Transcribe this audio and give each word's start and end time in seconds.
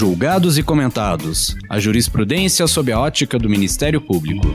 Julgados 0.00 0.56
e 0.56 0.62
comentados. 0.62 1.54
A 1.68 1.78
jurisprudência 1.78 2.66
sob 2.66 2.90
a 2.90 2.98
ótica 2.98 3.38
do 3.38 3.50
Ministério 3.50 4.00
Público. 4.00 4.46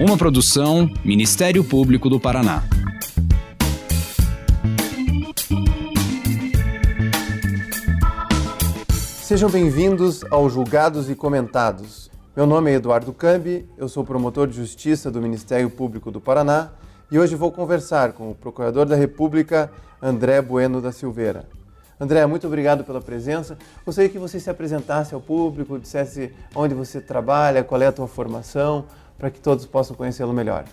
Uma 0.00 0.16
produção 0.16 0.88
Ministério 1.04 1.64
Público 1.64 2.08
do 2.08 2.20
Paraná. 2.20 2.62
Sejam 9.20 9.50
bem-vindos 9.50 10.22
ao 10.30 10.48
Julgados 10.48 11.10
e 11.10 11.16
Comentados. 11.16 12.08
Meu 12.36 12.46
nome 12.46 12.70
é 12.70 12.74
Eduardo 12.74 13.12
Cambi, 13.12 13.66
eu 13.76 13.88
sou 13.88 14.04
promotor 14.04 14.46
de 14.46 14.54
justiça 14.54 15.10
do 15.10 15.20
Ministério 15.20 15.68
Público 15.68 16.12
do 16.12 16.20
Paraná 16.20 16.70
e 17.10 17.18
hoje 17.18 17.34
vou 17.34 17.50
conversar 17.50 18.12
com 18.12 18.30
o 18.30 18.36
Procurador 18.36 18.86
da 18.86 18.94
República, 18.94 19.68
André 20.00 20.40
Bueno 20.40 20.80
da 20.80 20.92
Silveira. 20.92 21.48
André, 22.02 22.26
muito 22.26 22.48
obrigado 22.48 22.82
pela 22.82 23.00
presença. 23.00 23.56
Gostaria 23.86 24.10
que 24.10 24.18
você 24.18 24.40
se 24.40 24.50
apresentasse 24.50 25.14
ao 25.14 25.20
público, 25.20 25.78
dissesse 25.78 26.32
onde 26.52 26.74
você 26.74 27.00
trabalha, 27.00 27.62
qual 27.62 27.80
é 27.80 27.86
a 27.86 27.92
tua 27.92 28.08
formação, 28.08 28.86
para 29.16 29.30
que 29.30 29.38
todos 29.38 29.64
possam 29.66 29.94
conhecê-lo 29.94 30.32
melhor. 30.32 30.64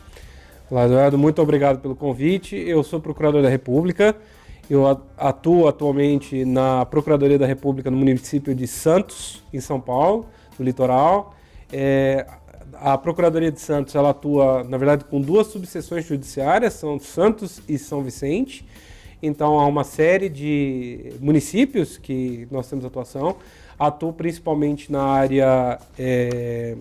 Olá, 0.72 0.86
Eduardo, 0.86 1.20
muito 1.20 1.40
obrigado 1.40 1.78
pelo 1.82 1.96
convite. 1.96 2.56
Eu 2.56 2.84
sou 2.84 3.00
Procurador 3.00 3.44
da 3.44 3.50
República. 3.50 4.16
Eu 4.68 4.88
atuo 5.16 5.68
atualmente 5.68 6.44
na 6.46 6.84
Procuradoria 6.88 7.38
da 7.38 7.46
República 7.46 7.92
no 7.92 7.98
município 7.98 8.56
de 8.56 8.66
Santos, 8.66 9.44
em 9.54 9.60
São 9.60 9.80
Paulo, 9.80 10.26
no 10.58 10.66
litoral. 10.66 11.36
É, 11.72 12.26
a 12.74 12.98
Procuradoria 12.98 13.52
de 13.52 13.62
Santos 13.62 13.94
ela 13.94 14.10
atua, 14.10 14.64
na 14.64 14.80
verdade, 14.80 15.06
com 15.06 15.22
duas 15.22 15.46
subseções 15.46 16.08
judiciárias, 16.08 16.74
são 16.74 17.00
Santos 17.00 17.62
e 17.70 17.78
São 17.78 18.02
Vicente. 18.02 18.68
Então 19.22 19.60
há 19.60 19.66
uma 19.66 19.84
série 19.84 20.30
de 20.30 21.14
municípios 21.20 21.98
que 21.98 22.48
nós 22.50 22.70
temos 22.70 22.86
atuação. 22.86 23.36
Atuo 23.78 24.14
principalmente 24.14 24.92
na 24.92 25.04
área 25.04 25.80
é, 25.98 26.76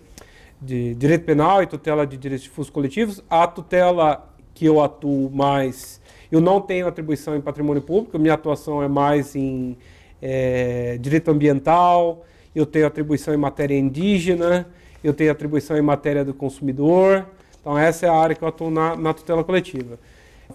de 0.61 0.95
direito 0.95 1.25
penal 1.25 1.63
e 1.63 1.67
tutela 1.67 2.07
de 2.07 2.17
direitos 2.17 2.45
difusos 2.45 2.71
coletivos. 2.71 3.23
A 3.29 3.47
tutela 3.47 4.29
que 4.55 4.65
eu 4.65 4.83
atuo 4.83 5.31
mais, 5.31 6.01
eu 6.31 6.41
não 6.41 6.61
tenho 6.61 6.89
atribuição 6.89 7.37
em 7.37 7.41
patrimônio 7.41 7.81
público, 7.83 8.19
minha 8.19 8.35
atuação 8.35 8.83
é 8.83 8.89
mais 8.89 9.37
em 9.37 9.77
é, 10.21 10.99
direito 11.01 11.31
ambiental, 11.31 12.25
eu 12.55 12.67
tenho 12.67 12.87
atribuição 12.87 13.33
em 13.33 13.37
matéria 13.37 13.79
indígena, 13.79 14.67
eu 15.03 15.15
tenho 15.15 15.31
atribuição 15.31 15.77
em 15.77 15.83
matéria 15.83 16.25
do 16.25 16.35
consumidor. 16.35 17.27
Então, 17.61 17.79
essa 17.79 18.07
é 18.07 18.09
a 18.09 18.15
área 18.15 18.35
que 18.35 18.43
eu 18.43 18.49
atuo 18.49 18.71
na, 18.71 18.97
na 18.97 19.15
tutela 19.15 19.45
coletiva. 19.45 19.99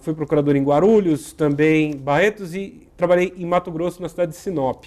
Fui 0.00 0.14
procurador 0.14 0.56
em 0.56 0.62
Guarulhos, 0.62 1.32
também 1.32 1.92
em 1.92 1.96
Barretos 1.96 2.54
e 2.54 2.86
trabalhei 2.96 3.32
em 3.36 3.46
Mato 3.46 3.70
Grosso, 3.70 4.02
na 4.02 4.08
cidade 4.08 4.32
de 4.32 4.36
Sinop. 4.36 4.84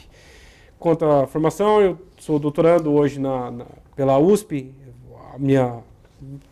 Quanto 0.79 1.05
à 1.05 1.25
formação, 1.25 1.81
eu 1.81 1.97
sou 2.19 2.37
doutorando 2.37 2.93
hoje 2.93 3.19
na, 3.19 3.49
na 3.51 3.65
pela 3.95 4.17
USP. 4.19 4.71
A 5.33 5.39
minha 5.39 5.79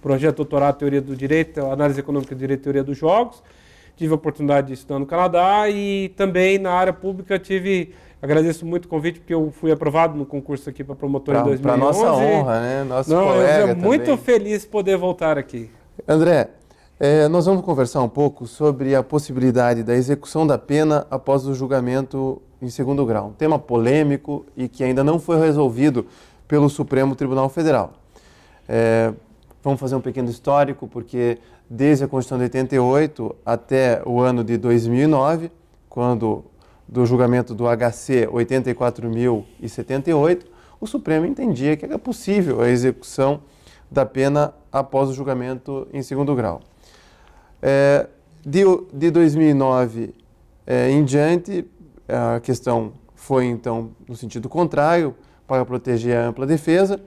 projeto 0.02 0.32
de 0.32 0.38
doutorado 0.38 0.78
Teoria 0.78 1.02
do 1.02 1.16
Direito, 1.16 1.60
Análise 1.66 2.00
Econômica 2.00 2.34
do 2.34 2.40
Direito 2.40 2.62
e 2.62 2.64
Teoria 2.64 2.84
dos 2.84 2.98
Jogos. 2.98 3.44
Tive 3.96 4.12
a 4.12 4.16
oportunidade 4.16 4.68
de 4.68 4.74
estudar 4.74 5.00
no 5.00 5.06
Canadá 5.06 5.70
e 5.70 6.10
também 6.18 6.58
na 6.58 6.72
área 6.72 6.92
pública 6.94 7.40
tive 7.40 7.94
Agradeço 8.26 8.66
muito 8.66 8.86
o 8.86 8.88
convite, 8.88 9.20
porque 9.20 9.34
eu 9.34 9.52
fui 9.52 9.72
aprovado 9.72 10.18
no 10.18 10.26
concurso 10.26 10.68
aqui 10.68 10.84
para 10.84 10.96
promotor 10.96 11.36
pra, 11.36 11.42
em 11.42 11.46
2011. 11.46 11.62
Para 11.62 11.78
nossa 11.78 12.24
honra, 12.24 12.60
né? 12.60 12.84
Nosso 12.84 13.10
Não, 13.12 13.28
colega 13.28 13.72
eu 13.72 13.76
muito 13.76 14.06
também. 14.06 14.18
feliz 14.18 14.66
poder 14.66 14.98
voltar 14.98 15.38
aqui. 15.38 15.70
André, 16.08 16.50
é, 16.98 17.28
nós 17.28 17.46
vamos 17.46 17.62
conversar 17.64 18.02
um 18.02 18.08
pouco 18.08 18.48
sobre 18.48 18.96
a 18.96 19.04
possibilidade 19.04 19.84
da 19.84 19.94
execução 19.96 20.48
da 20.48 20.58
pena 20.58 21.06
após 21.12 21.46
o 21.46 21.54
julgamento 21.54 22.42
em 22.62 22.70
segundo 22.70 23.06
grau. 23.06 23.28
Um 23.28 23.34
tema 23.34 23.60
polêmico 23.60 24.46
e 24.56 24.70
que 24.70 24.82
ainda 24.82 25.04
não 25.04 25.20
foi 25.20 25.38
resolvido 25.38 26.06
pelo 26.48 26.70
Supremo 26.70 27.14
Tribunal 27.14 27.50
Federal. 27.50 27.92
É, 28.68 29.14
vamos 29.62 29.80
fazer 29.80 29.96
um 29.96 30.02
pequeno 30.02 30.30
histórico, 30.30 30.88
porque 30.88 31.38
desde 31.70 32.06
a 32.06 32.08
Constituição 32.08 32.38
de 32.38 32.46
88 32.46 33.36
até 33.46 34.02
o 34.06 34.22
ano 34.22 34.42
de 34.42 34.56
2009, 34.56 35.52
quando 35.90 36.46
do 36.88 37.06
julgamento 37.06 37.54
do 37.54 37.66
HC 37.66 38.30
84.078, 38.32 40.46
o 40.80 40.88
Supremo 40.88 41.26
entendia 41.26 41.76
que 41.76 41.84
era 41.84 42.00
possível 42.00 42.62
a 42.62 42.70
execução 42.70 43.42
da 43.92 44.06
pena 44.06 44.54
após 44.72 45.10
o 45.10 45.14
julgamento 45.14 45.90
em 45.92 46.02
segundo 46.02 46.34
grau. 46.36 46.62
É, 47.68 48.06
de, 48.46 48.62
de 48.94 49.10
2009 49.10 50.14
é, 50.68 50.92
em 50.92 51.04
diante, 51.04 51.66
a 52.08 52.40
questão 52.40 52.94
foi 53.16 53.46
então 53.46 53.90
no 54.08 54.16
sentido 54.16 54.48
contrário, 54.48 55.16
para 55.48 55.66
proteger 55.66 56.16
a 56.16 56.28
ampla 56.28 56.46
defesa, 56.46 57.02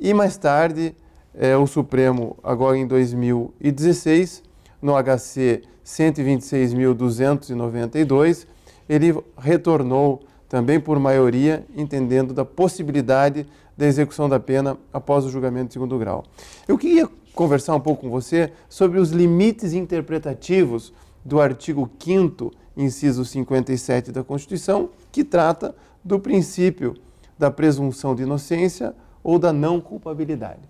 e 0.00 0.14
mais 0.14 0.36
tarde 0.36 0.94
é, 1.34 1.56
o 1.56 1.66
Supremo, 1.66 2.36
agora 2.40 2.78
em 2.78 2.86
2016, 2.86 4.44
no 4.80 4.92
HC 4.92 5.62
126.292, 5.84 8.46
ele 8.88 9.12
retornou 9.36 10.22
também 10.48 10.78
por 10.78 11.00
maioria, 11.00 11.66
entendendo 11.74 12.32
da 12.32 12.44
possibilidade 12.44 13.44
da 13.76 13.86
execução 13.86 14.28
da 14.28 14.40
pena 14.40 14.76
após 14.92 15.24
o 15.24 15.30
julgamento 15.30 15.68
de 15.68 15.72
segundo 15.74 15.98
grau. 15.98 16.24
Eu 16.66 16.78
queria 16.78 17.08
conversar 17.34 17.74
um 17.74 17.80
pouco 17.80 18.02
com 18.02 18.10
você 18.10 18.52
sobre 18.68 18.98
os 18.98 19.10
limites 19.10 19.74
interpretativos 19.74 20.92
do 21.24 21.40
artigo 21.40 21.90
5 21.98 22.52
inciso 22.76 23.24
57 23.24 24.12
da 24.12 24.22
Constituição, 24.22 24.90
que 25.10 25.24
trata 25.24 25.74
do 26.04 26.20
princípio 26.20 26.94
da 27.38 27.50
presunção 27.50 28.14
de 28.14 28.22
inocência 28.22 28.94
ou 29.22 29.38
da 29.38 29.52
não 29.52 29.80
culpabilidade. 29.80 30.60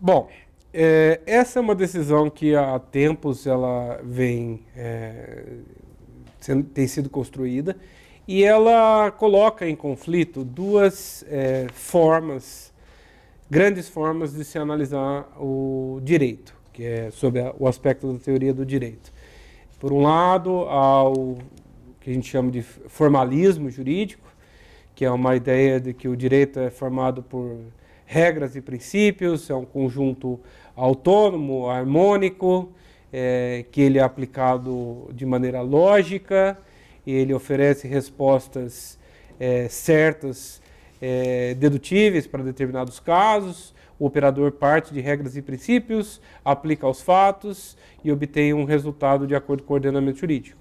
Bom, 0.00 0.28
é, 0.72 1.20
essa 1.26 1.58
é 1.58 1.62
uma 1.62 1.74
decisão 1.74 2.28
que 2.28 2.54
há 2.54 2.78
tempos 2.78 3.46
ela 3.46 4.00
vem 4.02 4.64
é, 4.76 5.44
sendo, 6.40 6.64
tem 6.64 6.86
sido 6.86 7.08
construída 7.08 7.76
e 8.26 8.42
ela 8.42 9.10
coloca 9.10 9.68
em 9.68 9.76
conflito 9.76 10.44
duas 10.44 11.24
é, 11.28 11.66
formas, 11.72 12.72
grandes 13.50 13.88
formas 13.88 14.32
de 14.32 14.44
se 14.44 14.58
analisar 14.58 15.28
o 15.38 16.00
direito, 16.02 16.54
que 16.72 16.84
é 16.84 17.10
sobre 17.10 17.40
a, 17.40 17.54
o 17.58 17.68
aspecto 17.68 18.12
da 18.12 18.18
teoria 18.18 18.54
do 18.54 18.64
direito. 18.64 19.12
Por 19.78 19.92
um 19.92 20.02
lado, 20.02 20.50
ao 20.50 21.36
que 22.00 22.10
a 22.10 22.14
gente 22.14 22.28
chama 22.28 22.50
de 22.50 22.62
formalismo 22.62 23.70
jurídico, 23.70 24.26
que 24.94 25.04
é 25.04 25.10
uma 25.10 25.36
ideia 25.36 25.78
de 25.78 25.92
que 25.92 26.08
o 26.08 26.16
direito 26.16 26.58
é 26.58 26.70
formado 26.70 27.22
por 27.22 27.58
regras 28.06 28.54
e 28.56 28.60
princípios, 28.60 29.50
é 29.50 29.54
um 29.54 29.64
conjunto 29.64 30.40
autônomo, 30.76 31.68
harmônico, 31.68 32.70
é, 33.12 33.64
que 33.70 33.80
ele 33.80 33.98
é 33.98 34.02
aplicado 34.02 35.08
de 35.12 35.26
maneira 35.26 35.60
lógica, 35.60 36.58
ele 37.12 37.34
oferece 37.34 37.86
respostas 37.86 38.98
é, 39.38 39.68
certas, 39.68 40.62
é, 41.00 41.54
dedutíveis 41.54 42.26
para 42.26 42.42
determinados 42.42 43.00
casos. 43.00 43.74
O 43.98 44.06
operador 44.06 44.52
parte 44.52 44.92
de 44.92 45.00
regras 45.00 45.36
e 45.36 45.42
princípios, 45.42 46.20
aplica 46.44 46.86
aos 46.86 47.00
fatos 47.00 47.76
e 48.02 48.10
obtém 48.10 48.52
um 48.52 48.64
resultado 48.64 49.26
de 49.26 49.34
acordo 49.34 49.62
com 49.62 49.72
o 49.72 49.76
ordenamento 49.76 50.18
jurídico. 50.18 50.60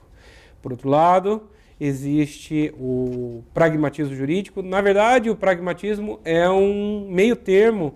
Por 0.61 0.71
outro 0.71 0.87
lado, 0.87 1.49
existe 1.79 2.73
o 2.77 3.43
pragmatismo 3.53 4.15
jurídico. 4.15 4.61
Na 4.61 4.81
verdade, 4.81 5.29
o 5.29 5.35
pragmatismo 5.35 6.19
é 6.23 6.47
um 6.49 7.07
meio 7.09 7.35
termo 7.35 7.95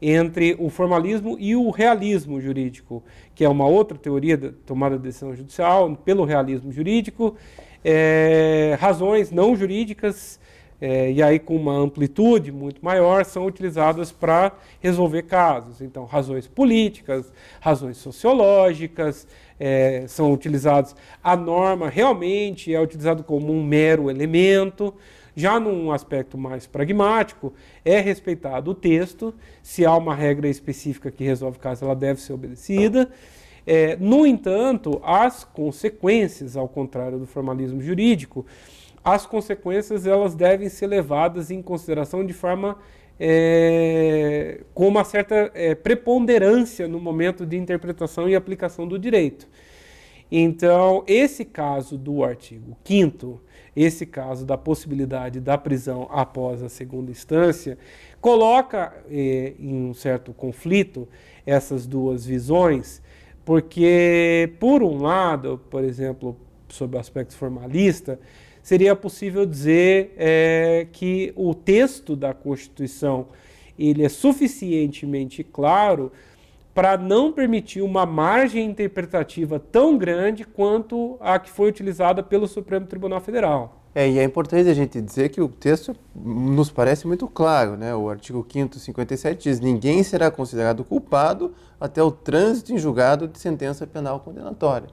entre 0.00 0.56
o 0.58 0.70
formalismo 0.70 1.36
e 1.38 1.54
o 1.54 1.70
realismo 1.70 2.40
jurídico, 2.40 3.02
que 3.34 3.44
é 3.44 3.48
uma 3.48 3.66
outra 3.66 3.98
teoria 3.98 4.36
da 4.36 4.52
tomada 4.64 4.96
de 4.96 5.02
decisão 5.02 5.34
judicial 5.34 5.94
pelo 5.96 6.24
realismo 6.24 6.72
jurídico, 6.72 7.36
é, 7.84 8.76
razões 8.80 9.30
não 9.30 9.54
jurídicas, 9.56 10.38
é, 10.80 11.10
e 11.10 11.22
aí 11.22 11.38
com 11.38 11.56
uma 11.56 11.72
amplitude 11.72 12.52
muito 12.52 12.84
maior, 12.84 13.24
são 13.24 13.46
utilizadas 13.46 14.12
para 14.12 14.52
resolver 14.80 15.22
casos. 15.22 15.80
Então, 15.80 16.04
razões 16.04 16.46
políticas, 16.46 17.32
razões 17.60 17.96
sociológicas, 17.96 19.26
é, 19.58 20.04
são 20.06 20.32
utilizados. 20.32 20.94
A 21.22 21.36
norma 21.36 21.88
realmente 21.88 22.72
é 22.72 22.80
utilizado 22.80 23.24
como 23.24 23.52
um 23.52 23.62
mero 23.64 24.10
elemento. 24.10 24.94
Já 25.34 25.60
num 25.60 25.92
aspecto 25.92 26.36
mais 26.36 26.66
pragmático, 26.66 27.52
é 27.84 28.00
respeitado 28.00 28.72
o 28.72 28.74
texto, 28.74 29.32
se 29.62 29.86
há 29.86 29.94
uma 29.94 30.12
regra 30.12 30.48
específica 30.48 31.12
que 31.12 31.22
resolve 31.22 31.58
o 31.58 31.60
caso, 31.60 31.84
ela 31.84 31.94
deve 31.94 32.20
ser 32.20 32.32
obedecida. 32.32 33.08
É, 33.70 33.96
no 33.96 34.26
entanto, 34.26 34.98
as 35.04 35.44
consequências, 35.44 36.56
ao 36.56 36.66
contrário 36.66 37.18
do 37.18 37.26
formalismo 37.26 37.82
jurídico, 37.82 38.46
as 39.04 39.26
consequências 39.26 40.06
elas 40.06 40.34
devem 40.34 40.70
ser 40.70 40.86
levadas 40.86 41.50
em 41.50 41.60
consideração 41.60 42.24
de 42.24 42.32
forma 42.32 42.78
é, 43.20 44.62
com 44.72 44.88
uma 44.88 45.04
certa 45.04 45.50
é, 45.52 45.74
preponderância 45.74 46.88
no 46.88 46.98
momento 46.98 47.44
de 47.44 47.58
interpretação 47.58 48.26
e 48.26 48.34
aplicação 48.34 48.88
do 48.88 48.98
direito. 48.98 49.46
Então, 50.32 51.04
esse 51.06 51.44
caso 51.44 51.98
do 51.98 52.24
artigo 52.24 52.74
5 52.84 53.38
esse 53.76 54.04
caso 54.04 54.44
da 54.44 54.58
possibilidade 54.58 55.40
da 55.40 55.56
prisão 55.56 56.08
após 56.10 56.62
a 56.64 56.68
segunda 56.68 57.12
instância, 57.12 57.78
coloca 58.20 58.92
eh, 59.08 59.52
em 59.56 59.72
um 59.72 59.94
certo 59.94 60.32
conflito 60.32 61.08
essas 61.46 61.86
duas 61.86 62.26
visões, 62.26 63.00
porque, 63.48 64.52
por 64.60 64.82
um 64.82 65.00
lado, 65.00 65.58
por 65.70 65.82
exemplo, 65.82 66.36
sob 66.68 66.98
o 66.98 67.00
aspecto 67.00 67.34
formalista, 67.34 68.20
seria 68.62 68.94
possível 68.94 69.46
dizer 69.46 70.12
é, 70.18 70.86
que 70.92 71.32
o 71.34 71.54
texto 71.54 72.14
da 72.14 72.34
Constituição 72.34 73.28
ele 73.78 74.04
é 74.04 74.08
suficientemente 74.10 75.42
claro 75.42 76.12
para 76.74 76.98
não 76.98 77.32
permitir 77.32 77.80
uma 77.80 78.04
margem 78.04 78.66
interpretativa 78.66 79.58
tão 79.58 79.96
grande 79.96 80.44
quanto 80.44 81.16
a 81.18 81.38
que 81.38 81.48
foi 81.48 81.70
utilizada 81.70 82.22
pelo 82.22 82.46
Supremo 82.46 82.84
Tribunal 82.84 83.22
Federal. 83.22 83.77
É, 83.94 84.08
e 84.08 84.18
é 84.18 84.24
importante 84.24 84.68
a 84.68 84.74
gente 84.74 85.00
dizer 85.00 85.30
que 85.30 85.40
o 85.40 85.48
texto 85.48 85.96
nos 86.14 86.70
parece 86.70 87.06
muito 87.06 87.26
claro, 87.26 87.76
né? 87.76 87.94
O 87.94 88.08
artigo 88.08 88.46
5 88.48 88.78
57 88.78 89.42
diz: 89.42 89.60
ninguém 89.60 90.02
será 90.02 90.30
considerado 90.30 90.84
culpado 90.84 91.54
até 91.80 92.02
o 92.02 92.10
trânsito 92.10 92.72
em 92.72 92.78
julgado 92.78 93.26
de 93.26 93.38
sentença 93.38 93.86
penal 93.86 94.20
condenatória. 94.20 94.88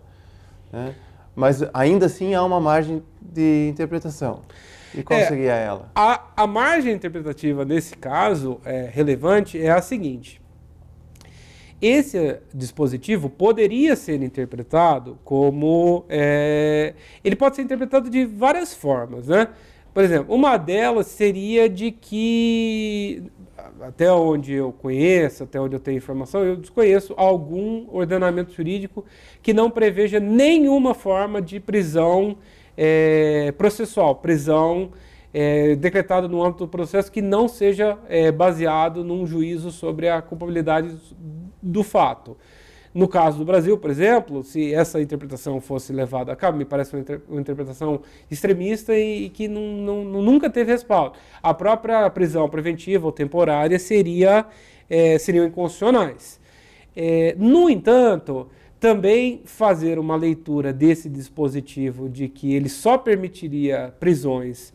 Né? 0.71 0.95
Mas 1.36 1.62
ainda 1.74 2.06
assim 2.06 2.33
há 2.33 2.44
uma 2.44 2.59
margem 2.59 3.03
de 3.21 3.68
interpretação. 3.69 4.42
E 4.94 5.03
qual 5.03 5.19
é, 5.19 5.25
seria 5.27 5.53
ela? 5.53 5.92
A, 5.94 6.21
a 6.38 6.47
margem 6.47 6.94
interpretativa 6.94 7.65
nesse 7.65 7.97
caso 7.97 8.62
é, 8.63 8.89
relevante 8.92 9.62
é 9.62 9.71
a 9.71 9.81
seguinte: 9.81 10.42
esse 11.86 12.38
dispositivo 12.54 13.30
poderia 13.30 13.96
ser 13.96 14.22
interpretado 14.22 15.20
como. 15.24 16.06
É, 16.10 16.94
ele 17.24 17.36
pode 17.36 17.56
ser 17.56 17.62
interpretado 17.62 18.10
de 18.10 18.26
várias 18.26 18.74
formas, 18.74 19.28
né? 19.28 19.50
Por 19.94 20.04
exemplo, 20.04 20.36
uma 20.36 20.58
delas 20.58 21.08
seria 21.08 21.70
de 21.70 21.90
que, 21.90 23.24
até 23.80 24.12
onde 24.12 24.52
eu 24.54 24.74
conheço, 24.74 25.44
até 25.44 25.60
onde 25.60 25.76
eu 25.76 25.80
tenho 25.80 25.98
informação, 25.98 26.44
eu 26.44 26.58
desconheço 26.58 27.14
algum 27.16 27.88
ordenamento 27.90 28.52
jurídico 28.52 29.06
que 29.42 29.54
não 29.54 29.72
preveja 29.72 30.20
nenhuma 30.20 30.94
forma 30.94 31.42
de 31.42 31.62
prisão 31.62 32.38
é, 32.76 33.54
processual, 33.58 34.16
prisão 34.16 34.92
é, 35.38 35.76
decretada 35.76 36.30
no 36.30 36.42
âmbito 36.42 36.64
do 36.64 36.70
processo 36.70 37.12
que 37.12 37.22
não 37.22 37.50
seja 37.50 37.98
é, 38.08 38.32
baseado 38.32 39.04
num 39.04 39.28
juízo 39.28 39.70
sobre 39.70 40.08
a 40.08 40.22
culpabilidade 40.22 40.96
do 41.62 41.84
fato. 41.84 42.38
No 42.94 43.06
caso 43.06 43.40
do 43.40 43.44
Brasil, 43.44 43.78
por 43.78 43.90
exemplo, 43.90 44.46
se 44.46 44.74
essa 44.74 45.02
interpretação 45.02 45.60
fosse 45.60 45.92
levada 45.92 46.32
a 46.32 46.38
cabo, 46.38 46.58
me 46.58 46.64
parece 46.64 46.96
uma, 46.96 47.02
inter 47.02 47.20
uma 47.28 47.42
interpretação 47.42 48.00
extremista 48.32 48.98
e, 48.98 49.26
e 49.26 49.30
que 49.30 49.50
não, 49.50 50.06
nunca 50.06 50.50
teve 50.50 50.72
respaldo. 50.72 51.18
A 51.44 51.54
própria 51.54 52.10
prisão 52.10 52.48
preventiva 52.48 53.06
ou 53.06 53.12
temporária 53.12 53.78
seria, 53.78 54.46
é, 54.90 55.18
seriam 55.18 55.46
inconstitucionais. 55.46 56.40
É, 56.96 57.36
no 57.38 57.70
entanto, 57.70 58.48
também 58.80 59.42
fazer 59.44 60.00
uma 60.00 60.16
leitura 60.16 60.72
desse 60.72 61.10
dispositivo 61.10 62.08
de 62.08 62.30
que 62.30 62.54
ele 62.54 62.70
só 62.70 62.98
permitiria 62.98 63.94
prisões 64.00 64.74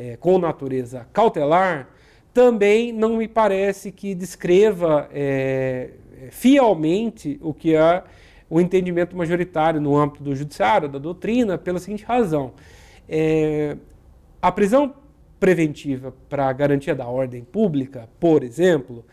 é, 0.00 0.16
com 0.16 0.38
natureza 0.38 1.06
cautelar, 1.12 1.90
também 2.32 2.90
não 2.90 3.18
me 3.18 3.28
parece 3.28 3.92
que 3.92 4.14
descreva 4.14 5.10
é, 5.12 5.90
fielmente 6.30 7.38
o 7.42 7.52
que 7.52 7.74
é 7.74 8.02
o 8.48 8.58
entendimento 8.58 9.14
majoritário 9.14 9.78
no 9.78 9.94
âmbito 9.96 10.24
do 10.24 10.34
judiciário, 10.34 10.88
da 10.88 10.98
doutrina, 10.98 11.58
pela 11.58 11.78
seguinte 11.78 12.02
razão. 12.02 12.52
É, 13.06 13.76
a 14.40 14.50
prisão 14.50 14.94
preventiva 15.38 16.14
para 16.30 16.50
garantia 16.52 16.94
da 16.94 17.06
ordem 17.06 17.44
pública, 17.44 18.08
por 18.18 18.42
exemplo, 18.42 19.04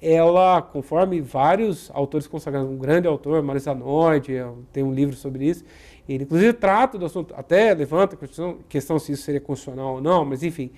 ela, 0.00 0.62
conforme 0.62 1.20
vários 1.20 1.90
autores 1.92 2.28
consagrados, 2.28 2.70
um 2.70 2.78
grande 2.78 3.08
autor, 3.08 3.42
Mário 3.42 3.60
Zanotti, 3.60 4.34
tem 4.72 4.84
um 4.84 4.92
livro 4.92 5.16
sobre 5.16 5.46
isso, 5.46 5.64
ele 6.14 6.24
inclusive 6.24 6.52
trata 6.52 6.98
do 6.98 7.06
assunto, 7.06 7.34
até 7.36 7.74
levanta 7.74 8.14
a 8.14 8.18
questão, 8.18 8.58
questão 8.68 8.98
se 8.98 9.12
isso 9.12 9.22
seria 9.22 9.40
constitucional 9.40 9.94
ou 9.94 10.00
não, 10.00 10.24
mas 10.24 10.42
enfim, 10.42 10.70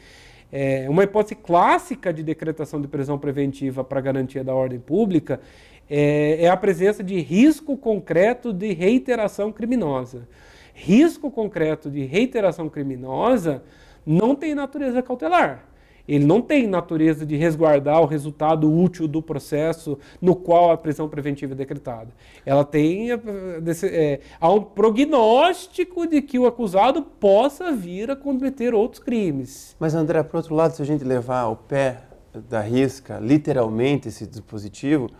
é, 0.50 0.88
uma 0.88 1.04
hipótese 1.04 1.34
clássica 1.34 2.12
de 2.12 2.22
decretação 2.22 2.80
de 2.80 2.88
prisão 2.88 3.18
preventiva 3.18 3.84
para 3.84 4.00
garantia 4.00 4.42
da 4.42 4.54
ordem 4.54 4.78
pública 4.78 5.40
é, 5.88 6.44
é 6.44 6.48
a 6.48 6.56
presença 6.56 7.02
de 7.02 7.20
risco 7.20 7.76
concreto 7.76 8.52
de 8.52 8.72
reiteração 8.72 9.52
criminosa. 9.52 10.28
Risco 10.74 11.30
concreto 11.30 11.90
de 11.90 12.04
reiteração 12.04 12.68
criminosa 12.68 13.62
não 14.06 14.34
tem 14.34 14.54
natureza 14.54 15.02
cautelar. 15.02 15.67
Ele 16.08 16.24
não 16.24 16.40
tem 16.40 16.66
natureza 16.66 17.26
de 17.26 17.36
resguardar 17.36 18.00
o 18.00 18.06
resultado 18.06 18.72
útil 18.72 19.06
do 19.06 19.20
processo 19.20 19.98
no 20.20 20.34
qual 20.34 20.70
a 20.70 20.76
prisão 20.76 21.08
preventiva 21.08 21.52
é 21.52 21.56
decretada. 21.56 22.08
Ela 22.46 22.64
tem 22.64 23.10
é, 23.12 24.20
há 24.40 24.50
um 24.50 24.62
prognóstico 24.62 26.06
de 26.06 26.22
que 26.22 26.38
o 26.38 26.46
acusado 26.46 27.02
possa 27.02 27.72
vir 27.72 28.10
a 28.10 28.16
cometer 28.16 28.72
outros 28.72 29.02
crimes. 29.02 29.76
Mas 29.78 29.94
André, 29.94 30.22
por 30.22 30.38
outro 30.38 30.54
lado, 30.54 30.74
se 30.74 30.80
a 30.80 30.86
gente 30.86 31.04
levar 31.04 31.40
ao 31.40 31.56
pé 31.56 32.02
da 32.48 32.60
risca, 32.60 33.18
literalmente 33.18 34.08
esse 34.08 34.26
dispositivo, 34.26 35.10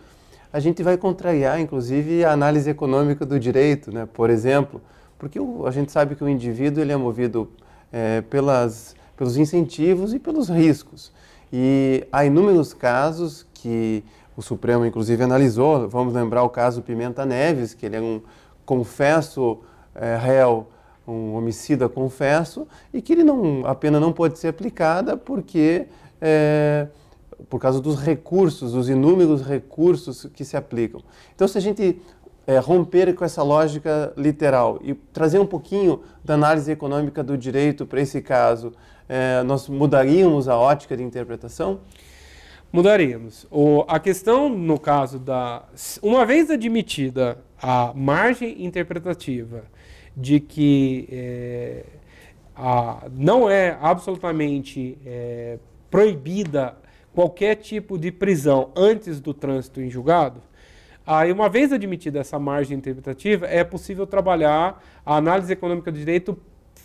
a 0.51 0.59
gente 0.59 0.81
vai 0.81 0.97
contrariar, 0.97 1.59
inclusive, 1.59 2.25
a 2.25 2.31
análise 2.31 2.69
econômica 2.69 3.25
do 3.25 3.39
direito, 3.39 3.91
né? 3.91 4.07
por 4.11 4.29
exemplo, 4.29 4.81
porque 5.17 5.39
o, 5.39 5.67
a 5.67 5.71
gente 5.71 5.91
sabe 5.91 6.15
que 6.15 6.23
o 6.23 6.29
indivíduo 6.29 6.81
ele 6.81 6.91
é 6.91 6.97
movido 6.97 7.49
é, 7.91 8.21
pelas, 8.21 8.95
pelos 9.19 9.35
incentivos 9.35 10.13
e 10.13 10.17
pelos 10.17 10.47
riscos. 10.47 11.11
E 11.51 12.07
há 12.09 12.23
inúmeros 12.23 12.73
casos 12.73 13.45
que 13.53 14.01
o 14.37 14.41
Supremo, 14.41 14.85
inclusive, 14.85 15.21
analisou. 15.21 15.89
Vamos 15.89 16.13
lembrar 16.13 16.43
o 16.43 16.49
caso 16.49 16.81
Pimenta 16.81 17.25
Neves, 17.25 17.73
que 17.73 17.85
ele 17.85 17.97
é 17.97 18.01
um 18.01 18.21
confesso 18.65 19.59
é, 19.93 20.15
réu, 20.15 20.67
um 21.05 21.35
homicida 21.35 21.89
confesso, 21.89 22.65
e 22.93 23.01
que 23.01 23.11
ele 23.11 23.25
não, 23.25 23.65
a 23.65 23.75
pena 23.75 23.99
não 23.99 24.13
pode 24.13 24.39
ser 24.39 24.47
aplicada 24.47 25.17
porque 25.17 25.87
é, 26.21 26.87
por 27.49 27.59
causa 27.59 27.81
dos 27.81 27.99
recursos, 27.99 28.71
dos 28.71 28.87
inúmeros 28.87 29.41
recursos 29.41 30.27
que 30.33 30.45
se 30.45 30.55
aplicam. 30.55 31.01
Então, 31.35 31.45
se 31.45 31.57
a 31.57 31.61
gente 31.61 32.01
é, 32.47 32.57
romper 32.57 33.13
com 33.15 33.25
essa 33.25 33.43
lógica 33.43 34.13
literal 34.15 34.79
e 34.81 34.93
trazer 34.93 35.39
um 35.39 35.45
pouquinho 35.45 36.03
da 36.23 36.35
análise 36.35 36.71
econômica 36.71 37.21
do 37.21 37.37
direito 37.37 37.85
para 37.85 37.99
esse 37.99 38.21
caso, 38.21 38.71
é, 39.09 39.41
nós 39.41 39.67
mudaríamos 39.67 40.47
a 40.47 40.55
ótica 40.55 40.95
de 40.95 41.01
interpretação? 41.01 41.79
Mudaríamos. 42.71 43.47
O, 43.49 43.83
a 43.87 43.99
questão, 43.99 44.47
no 44.47 44.79
caso 44.79 45.17
da. 45.17 45.63
Uma 46.03 46.23
vez 46.23 46.51
admitida 46.51 47.39
a 47.59 47.91
margem 47.95 48.63
interpretativa 48.63 49.63
de 50.15 50.39
que 50.39 51.07
é, 51.11 51.85
a, 52.55 53.07
não 53.11 53.49
é 53.49 53.75
absolutamente 53.81 54.99
é, 55.03 55.57
proibida 55.89 56.77
qualquer 57.11 57.55
tipo 57.55 57.97
de 57.97 58.11
prisão 58.11 58.71
antes 58.75 59.19
do 59.19 59.33
trânsito 59.33 59.81
em 59.81 59.89
julgado, 59.89 60.41
aí 61.05 61.31
uma 61.31 61.49
vez 61.49 61.73
admitida 61.73 62.19
essa 62.19 62.37
margem 62.37 62.77
interpretativa, 62.77 63.47
é 63.47 63.63
possível 63.63 64.05
trabalhar, 64.05 64.83
a 65.03 65.15
análise 65.15 65.51
econômica 65.51 65.91
do 65.91 65.97
direito 65.97 66.37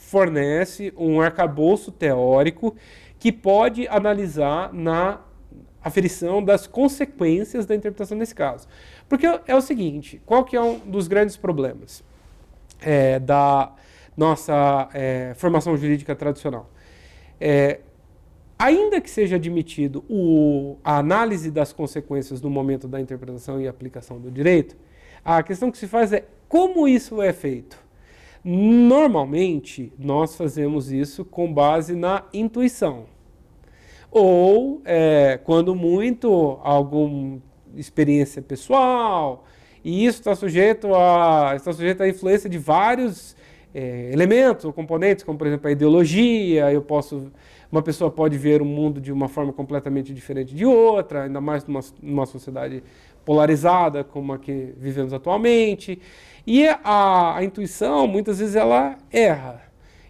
fornece 0.05 0.93
um 0.97 1.21
arcabouço 1.21 1.91
teórico 1.91 2.77
que 3.19 3.33
pode 3.33 3.89
analisar 3.89 4.73
na 4.73 5.21
aferição 5.83 6.43
das 6.43 6.67
consequências 6.67 7.67
da 7.67 7.75
interpretação 7.75 8.17
nesse 8.17 8.35
caso. 8.35 8.69
Porque 9.09 9.27
é 9.27 9.55
o 9.55 9.61
seguinte, 9.61 10.21
qual 10.25 10.45
que 10.45 10.57
é 10.57 10.61
um 10.61 10.79
dos 10.79 11.09
grandes 11.09 11.37
problemas 11.37 12.05
é, 12.81 13.19
da 13.19 13.73
nossa 14.17 14.89
é, 14.93 15.33
formação 15.37 15.77
jurídica 15.77 16.15
tradicional? 16.15 16.71
É, 17.41 17.81
ainda 18.59 19.01
que 19.01 19.11
seja 19.11 19.37
admitido 19.37 20.05
o, 20.09 20.77
a 20.85 20.99
análise 20.99 21.51
das 21.51 21.73
consequências 21.73 22.41
no 22.41 22.51
momento 22.51 22.87
da 22.87 23.01
interpretação 23.01 23.61
e 23.61 23.67
aplicação 23.67 24.21
do 24.21 24.31
direito, 24.31 24.77
a 25.25 25.43
questão 25.43 25.71
que 25.71 25.79
se 25.79 25.89
faz 25.89 26.13
é 26.13 26.25
como 26.49 26.87
isso 26.87 27.21
é 27.21 27.33
feito. 27.33 27.84
Normalmente, 28.45 29.91
nós 29.99 30.37
fazemos 30.37 30.93
isso 30.93 31.25
com 31.25 31.51
base 31.51 31.95
na 31.95 32.25
intuição. 32.33 33.07
Ou, 34.11 34.83
é, 34.85 35.41
quando 35.43 35.75
muito, 35.75 36.59
alguma 36.63 37.41
experiência 37.75 38.43
pessoal, 38.43 39.45
e 39.83 40.05
isso 40.05 40.19
está 40.19 40.35
sujeito 40.35 40.95
a, 40.95 41.55
está 41.57 41.73
sujeito 41.73 42.03
à 42.03 42.09
influência 42.09 42.49
de 42.49 42.59
vários 42.59 43.35
é, 43.75 44.11
elementos 44.13 44.65
ou 44.65 44.73
componentes, 44.73 45.25
como, 45.25 45.37
por 45.37 45.47
exemplo, 45.47 45.69
a 45.69 45.73
ideologia, 45.73 46.73
eu 46.73 46.81
posso 46.81 47.31
uma 47.75 47.83
pessoa 47.83 48.09
pode 48.09 48.39
ver 48.39 48.63
o 48.63 48.65
mundo 48.65 49.01
de 49.01 49.13
uma 49.13 49.29
forma 49.29 49.53
completamente 49.53 50.15
diferente 50.15 50.55
de 50.55 50.65
outra, 50.65 51.25
ainda 51.25 51.41
mais 51.41 51.67
numa, 51.67 51.81
numa 52.01 52.25
sociedade 52.25 52.85
polarizada 53.25 54.05
como 54.05 54.33
a 54.33 54.39
que 54.39 54.73
vivemos 54.77 55.13
atualmente. 55.13 56.01
E 56.47 56.69
a, 56.69 57.37
a 57.37 57.43
intuição, 57.43 58.07
muitas 58.07 58.39
vezes, 58.39 58.55
ela 58.55 58.97
erra. 59.11 59.61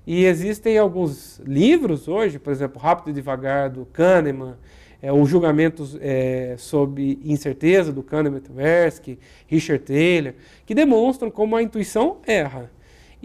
E 0.06 0.26
existem 0.26 0.76
alguns 0.76 1.38
livros 1.38 2.06
hoje, 2.06 2.38
por 2.38 2.52
exemplo, 2.52 2.78
Rápido 2.78 3.08
e 3.08 3.12
Devagar, 3.14 3.70
do 3.70 3.86
Kahneman, 3.86 4.56
é, 5.00 5.10
o 5.10 5.24
julgamento 5.24 5.88
é, 6.02 6.56
sob 6.58 7.18
incerteza 7.24 7.92
do 7.92 8.02
Kahneman 8.02 8.40
Tversky, 8.40 9.18
Richard 9.46 9.84
Taylor, 9.84 10.34
que 10.66 10.74
demonstram 10.74 11.30
como 11.30 11.56
a 11.56 11.62
intuição 11.62 12.18
erra. 12.26 12.70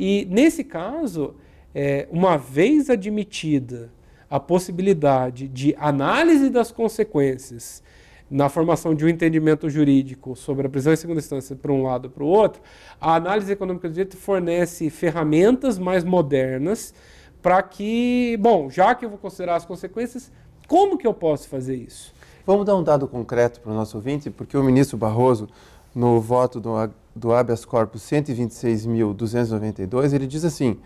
E 0.02 0.26
nesse 0.32 0.64
caso, 0.64 1.36
é, 1.76 2.08
uma 2.10 2.38
vez 2.38 2.90
admitida 2.90 3.92
a 4.30 4.40
possibilidade 4.40 5.50
de 5.50 5.76
análise 5.78 6.50
das 6.50 6.72
consequências 6.72 7.84
na 8.32 8.48
formação 8.48 8.96
de 8.96 9.04
um 9.04 9.10
entendimento 9.10 9.70
jurídico 9.70 10.38
sobre 10.38 10.68
a 10.68 10.70
prisão 10.70 10.94
em 10.94 10.96
segunda 10.96 11.20
instância 11.20 11.54
para 11.54 11.74
um 11.74 11.84
lado 11.84 12.08
e 12.08 12.10
para 12.10 12.24
o 12.24 12.28
outro, 12.28 12.62
a 13.02 13.16
análise 13.16 13.52
econômica 13.52 13.90
do 13.90 13.94
direito 13.94 14.16
fornece 14.16 14.90
ferramentas 14.90 15.78
mais 15.78 16.06
modernas 16.06 16.94
para 17.42 17.62
que, 17.62 18.38
bom, 18.40 18.70
já 18.70 18.96
que 18.96 19.04
eu 19.04 19.10
vou 19.10 19.18
considerar 19.18 19.58
as 19.58 19.66
consequências, 19.66 20.32
como 20.66 20.98
que 20.98 21.08
eu 21.08 21.14
posso 21.14 21.50
fazer 21.50 21.76
isso? 21.76 22.14
Vamos 22.46 22.66
dar 22.66 22.78
um 22.78 22.84
dado 22.84 23.06
concreto 23.06 23.60
para 23.60 23.74
o 23.74 23.76
nosso 23.76 23.98
ouvinte, 23.98 24.30
porque 24.30 24.56
o 24.56 24.64
ministro 24.64 24.98
Barroso, 24.98 25.50
no 25.94 26.22
voto 26.22 26.62
do, 26.62 26.72
do 27.20 27.34
habeas 27.34 27.66
corpus 27.66 28.02
126.292, 28.04 30.14
ele 30.14 30.26
diz 30.26 30.46
assim, 30.46 30.78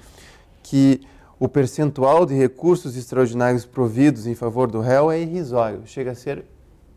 que 0.63 1.01
o 1.39 1.47
percentual 1.47 2.25
de 2.25 2.33
recursos 2.33 2.97
extraordinários 2.97 3.65
providos 3.65 4.27
em 4.27 4.35
favor 4.35 4.69
do 4.69 4.79
réu 4.79 5.11
é 5.11 5.21
irrisório, 5.21 5.83
chega 5.85 6.11
a 6.11 6.15
ser 6.15 6.43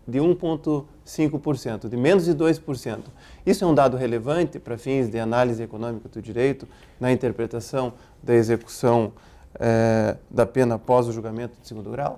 de 0.09 0.19
1,5%, 0.19 1.89
de 1.89 1.97
menos 1.97 2.25
de 2.25 2.35
2%. 2.35 2.99
Isso 3.45 3.65
é 3.65 3.67
um 3.67 3.75
dado 3.75 3.97
relevante 3.97 4.57
para 4.59 4.79
fins 4.79 5.11
de 5.11 5.19
análise 5.19 5.63
econômica 5.63 6.09
do 6.09 6.23
direito, 6.23 6.67
na 6.99 7.13
interpretação 7.13 7.93
da 8.23 8.35
execução 8.35 9.13
é, 9.59 10.17
da 10.31 10.47
pena 10.47 10.77
após 10.77 11.09
o 11.09 11.13
julgamento 11.13 11.61
de 11.61 11.67
segundo 11.67 11.91
grau? 11.91 12.17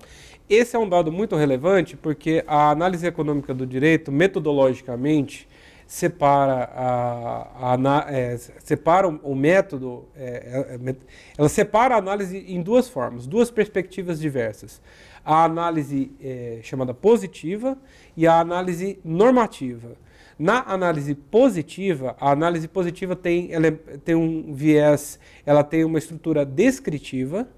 Esse 0.49 0.75
é 0.75 0.79
um 0.79 0.87
dado 0.87 1.11
muito 1.11 1.35
relevante 1.35 1.95
porque 1.95 2.43
a 2.47 2.71
análise 2.71 3.05
econômica 3.05 3.53
do 3.53 3.65
direito, 3.65 4.11
metodologicamente, 4.11 5.47
separa, 5.89 6.69
a, 6.75 7.73
a, 7.73 8.15
é, 8.15 8.37
separa 8.59 9.07
o, 9.07 9.33
método, 9.33 10.05
é, 10.15 10.77
é, 10.85 10.95
ela 11.35 11.49
separa 11.49 11.95
a 11.95 11.97
análise 11.97 12.37
em 12.37 12.61
duas 12.61 12.87
formas, 12.87 13.25
duas 13.25 13.49
perspectivas 13.49 14.19
diversas. 14.19 14.79
A 15.25 15.43
análise 15.43 16.11
é, 16.21 16.59
chamada 16.61 16.93
positiva 16.93 17.75
e 18.15 18.27
a 18.27 18.39
análise 18.39 18.99
normativa. 19.03 19.97
Na 20.37 20.61
análise 20.71 21.15
positiva, 21.15 22.15
a 22.19 22.29
análise 22.29 22.67
positiva 22.67 23.15
tem, 23.15 23.51
ela 23.51 23.65
é, 23.65 23.71
tem 23.71 24.13
um 24.13 24.53
viés, 24.53 25.19
ela 25.43 25.63
tem 25.63 25.83
uma 25.83 25.97
estrutura 25.97 26.45
descritiva, 26.45 27.49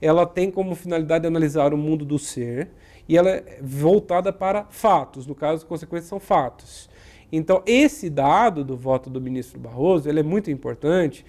ela 0.00 0.24
tem 0.24 0.48
como 0.48 0.76
finalidade 0.76 1.26
analisar 1.26 1.74
o 1.74 1.76
mundo 1.76 2.04
do 2.04 2.20
ser 2.20 2.70
e 3.08 3.18
ela 3.18 3.30
é 3.30 3.58
voltada 3.60 4.32
para 4.32 4.66
fatos, 4.70 5.26
no 5.26 5.34
caso, 5.34 5.56
as 5.56 5.64
consequências 5.64 6.08
são 6.08 6.20
fatos. 6.20 6.88
Então, 7.32 7.62
esse 7.64 8.10
dado 8.10 8.64
do 8.64 8.76
voto 8.76 9.08
do 9.08 9.20
ministro 9.20 9.58
Barroso 9.58 10.08
ele 10.08 10.20
é 10.20 10.22
muito 10.22 10.50
importante 10.50 11.24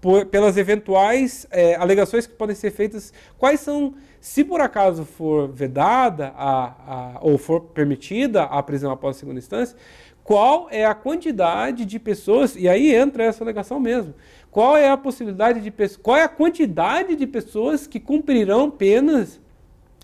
por, 0.00 0.26
pelas 0.26 0.56
eventuais 0.56 1.46
é, 1.50 1.74
alegações 1.76 2.26
que 2.26 2.34
podem 2.34 2.54
ser 2.54 2.70
feitas. 2.70 3.12
Quais 3.38 3.60
são, 3.60 3.94
se 4.20 4.44
por 4.44 4.60
acaso 4.60 5.04
for 5.04 5.48
vedada 5.48 6.32
a, 6.36 6.64
a, 6.66 7.18
ou 7.22 7.38
for 7.38 7.60
permitida 7.60 8.44
a 8.44 8.62
prisão 8.62 8.90
após 8.90 9.16
a 9.16 9.20
segunda 9.20 9.38
instância, 9.38 9.76
qual 10.22 10.68
é 10.70 10.84
a 10.84 10.94
quantidade 10.94 11.84
de 11.84 11.98
pessoas, 11.98 12.56
e 12.56 12.68
aí 12.68 12.92
entra 12.92 13.24
essa 13.24 13.44
alegação 13.44 13.78
mesmo, 13.78 14.12
qual 14.50 14.76
é 14.76 14.88
a 14.88 14.96
possibilidade 14.96 15.60
de 15.60 15.72
qual 15.98 16.16
é 16.16 16.24
a 16.24 16.28
quantidade 16.28 17.14
de 17.14 17.26
pessoas 17.26 17.86
que 17.86 18.00
cumprirão 18.00 18.70
penas, 18.70 19.40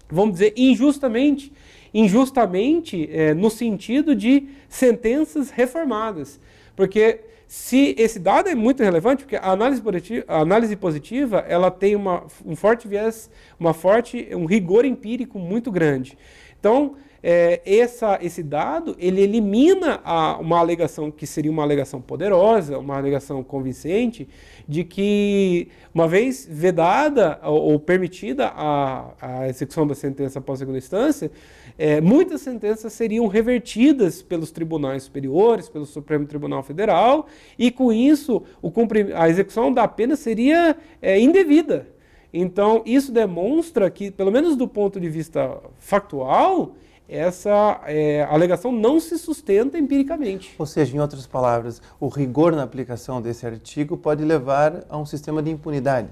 vamos 0.08 0.34
dizer, 0.34 0.52
injustamente 0.56 1.52
injustamente 1.92 3.08
é, 3.12 3.34
no 3.34 3.50
sentido 3.50 4.14
de 4.14 4.48
sentenças 4.68 5.50
reformadas. 5.50 6.40
Porque 6.74 7.20
se 7.46 7.94
esse 7.98 8.18
dado 8.18 8.48
é 8.48 8.54
muito 8.54 8.82
relevante, 8.82 9.24
porque 9.24 9.36
a 9.36 9.50
análise 9.50 9.82
positiva, 9.82 10.24
a 10.26 10.40
análise 10.40 10.74
positiva 10.74 11.44
ela 11.46 11.70
tem 11.70 11.94
uma, 11.94 12.24
um 12.46 12.56
forte 12.56 12.88
viés, 12.88 13.30
uma 13.60 13.74
forte, 13.74 14.28
um 14.32 14.46
rigor 14.46 14.86
empírico 14.86 15.38
muito 15.38 15.70
grande. 15.70 16.16
Então, 16.58 16.96
é, 17.22 17.60
essa, 17.64 18.18
esse 18.20 18.42
dado 18.42 18.96
ele 18.98 19.20
elimina 19.20 20.00
a, 20.02 20.38
uma 20.38 20.58
alegação 20.58 21.10
que 21.10 21.26
seria 21.26 21.50
uma 21.50 21.62
alegação 21.62 22.00
poderosa, 22.00 22.78
uma 22.78 22.96
alegação 22.96 23.44
convincente, 23.44 24.28
de 24.66 24.82
que, 24.82 25.68
uma 25.94 26.08
vez 26.08 26.48
vedada 26.50 27.38
ou, 27.44 27.72
ou 27.72 27.78
permitida 27.78 28.48
a, 28.48 29.12
a 29.20 29.48
execução 29.48 29.86
da 29.86 29.94
sentença 29.94 30.38
após 30.38 30.58
segunda 30.58 30.78
instância, 30.78 31.30
é, 31.78 32.00
muitas 32.00 32.40
sentenças 32.42 32.92
seriam 32.92 33.26
revertidas 33.26 34.22
pelos 34.22 34.50
tribunais 34.50 35.04
superiores, 35.04 35.68
pelo 35.68 35.86
Supremo 35.86 36.26
Tribunal 36.26 36.62
Federal, 36.62 37.26
e 37.58 37.70
com 37.70 37.92
isso 37.92 38.42
a 39.14 39.28
execução 39.28 39.72
da 39.72 39.86
pena 39.88 40.16
seria 40.16 40.76
é, 41.00 41.18
indevida. 41.18 41.88
Então, 42.32 42.82
isso 42.86 43.12
demonstra 43.12 43.90
que, 43.90 44.10
pelo 44.10 44.32
menos 44.32 44.56
do 44.56 44.66
ponto 44.66 44.98
de 44.98 45.08
vista 45.08 45.58
factual, 45.78 46.74
essa 47.08 47.82
é, 47.86 48.22
alegação 48.22 48.72
não 48.72 48.98
se 48.98 49.18
sustenta 49.18 49.78
empiricamente. 49.78 50.54
Ou 50.58 50.64
seja, 50.64 50.96
em 50.96 51.00
outras 51.00 51.26
palavras, 51.26 51.82
o 52.00 52.08
rigor 52.08 52.52
na 52.56 52.62
aplicação 52.62 53.20
desse 53.20 53.44
artigo 53.44 53.98
pode 53.98 54.24
levar 54.24 54.86
a 54.88 54.96
um 54.96 55.04
sistema 55.04 55.42
de 55.42 55.50
impunidade. 55.50 56.08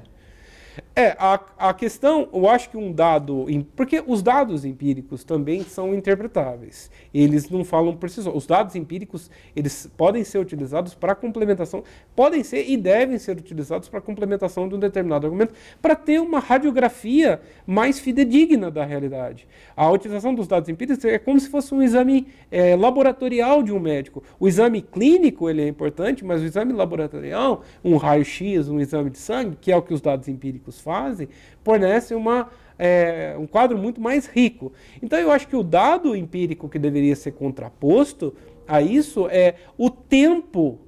É, 0.94 1.16
a, 1.18 1.40
a 1.58 1.74
questão, 1.74 2.28
eu 2.32 2.48
acho 2.48 2.70
que 2.70 2.76
um 2.76 2.92
dado. 2.92 3.46
Porque 3.74 4.02
os 4.06 4.22
dados 4.22 4.64
empíricos 4.64 5.24
também 5.24 5.62
são 5.62 5.94
interpretáveis. 5.94 6.90
Eles 7.12 7.48
não 7.48 7.64
falam 7.64 7.96
por 7.96 8.10
si 8.10 8.22
só. 8.22 8.30
Os 8.30 8.46
dados 8.46 8.74
empíricos, 8.76 9.30
eles 9.54 9.90
podem 9.96 10.24
ser 10.24 10.38
utilizados 10.38 10.94
para 10.94 11.14
complementação, 11.14 11.82
podem 12.14 12.44
ser 12.44 12.68
e 12.68 12.76
devem 12.76 13.18
ser 13.18 13.36
utilizados 13.36 13.88
para 13.88 14.00
complementação 14.00 14.68
de 14.68 14.74
um 14.74 14.78
determinado 14.78 15.26
argumento, 15.26 15.54
para 15.80 15.96
ter 15.96 16.20
uma 16.20 16.38
radiografia 16.38 17.40
mais 17.66 17.98
fidedigna 17.98 18.70
da 18.70 18.84
realidade. 18.84 19.48
A 19.76 19.90
utilização 19.90 20.34
dos 20.34 20.46
dados 20.46 20.68
empíricos 20.68 21.04
é 21.04 21.18
como 21.18 21.38
se 21.40 21.48
fosse 21.48 21.74
um 21.74 21.82
exame 21.82 22.28
é, 22.50 22.76
laboratorial 22.76 23.62
de 23.62 23.72
um 23.72 23.80
médico. 23.80 24.22
O 24.38 24.46
exame 24.46 24.82
clínico 24.82 25.48
ele 25.48 25.62
é 25.62 25.68
importante, 25.68 26.24
mas 26.24 26.42
o 26.42 26.44
exame 26.44 26.72
laboratorial, 26.72 27.64
um 27.84 27.96
raio-x, 27.96 28.68
um 28.68 28.80
exame 28.80 29.10
de 29.10 29.18
sangue, 29.18 29.56
que 29.60 29.72
é 29.72 29.76
o 29.76 29.82
que 29.82 29.94
os 29.94 30.00
dados 30.00 30.28
empíricos 30.28 30.59
fazem, 30.80 31.28
fornece 31.62 32.14
uma, 32.14 32.48
é, 32.78 33.34
um 33.38 33.46
quadro 33.46 33.78
muito 33.78 34.00
mais 34.00 34.26
rico. 34.26 34.72
Então 35.02 35.18
eu 35.18 35.30
acho 35.30 35.48
que 35.48 35.56
o 35.56 35.62
dado 35.62 36.14
empírico 36.14 36.68
que 36.68 36.78
deveria 36.78 37.16
ser 37.16 37.32
contraposto 37.32 38.34
a 38.66 38.82
isso 38.82 39.28
é 39.28 39.54
o 39.78 39.90
tempo 39.90 40.78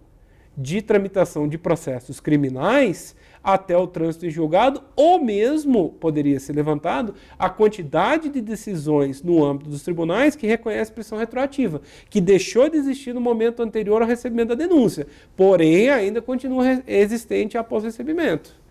de 0.56 0.82
tramitação 0.82 1.48
de 1.48 1.56
processos 1.56 2.20
criminais 2.20 3.16
até 3.42 3.76
o 3.76 3.86
trânsito 3.86 4.26
em 4.26 4.30
julgado, 4.30 4.82
ou 4.94 5.22
mesmo 5.22 5.90
poderia 6.00 6.38
ser 6.38 6.52
levantado 6.52 7.14
a 7.38 7.50
quantidade 7.50 8.28
de 8.28 8.40
decisões 8.40 9.22
no 9.22 9.44
âmbito 9.44 9.68
dos 9.68 9.82
tribunais 9.82 10.36
que 10.36 10.46
reconhece 10.46 10.92
pressão 10.92 11.18
retroativa, 11.18 11.82
que 12.08 12.20
deixou 12.20 12.68
de 12.68 12.76
existir 12.76 13.12
no 13.12 13.20
momento 13.20 13.62
anterior 13.62 14.00
ao 14.00 14.08
recebimento 14.08 14.50
da 14.50 14.54
denúncia, 14.54 15.06
porém 15.36 15.90
ainda 15.90 16.22
continua 16.22 16.82
existente 16.86 17.58
após 17.58 17.82
o 17.82 17.86
recebimento. 17.86 18.61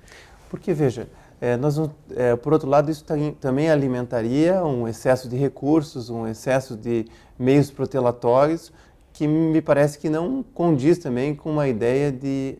Porque, 0.52 0.74
veja, 0.74 1.08
é, 1.40 1.56
nós, 1.56 1.80
é, 2.14 2.36
por 2.36 2.52
outro 2.52 2.68
lado, 2.68 2.92
isso 2.92 3.06
também 3.40 3.72
alimentaria 3.72 4.62
um 4.66 4.86
excesso 4.86 5.30
de 5.30 5.38
recursos, 5.38 6.10
um 6.10 6.28
excesso 6.28 6.76
de 6.76 7.06
meios 7.40 7.72
protelatórios, 7.72 8.70
que 9.14 9.26
me 9.26 9.62
parece 9.62 9.98
que 9.98 10.10
não 10.10 10.44
condiz 10.54 10.98
também 10.98 11.34
com 11.34 11.50
uma 11.50 11.70
ideia 11.70 12.12
de 12.12 12.58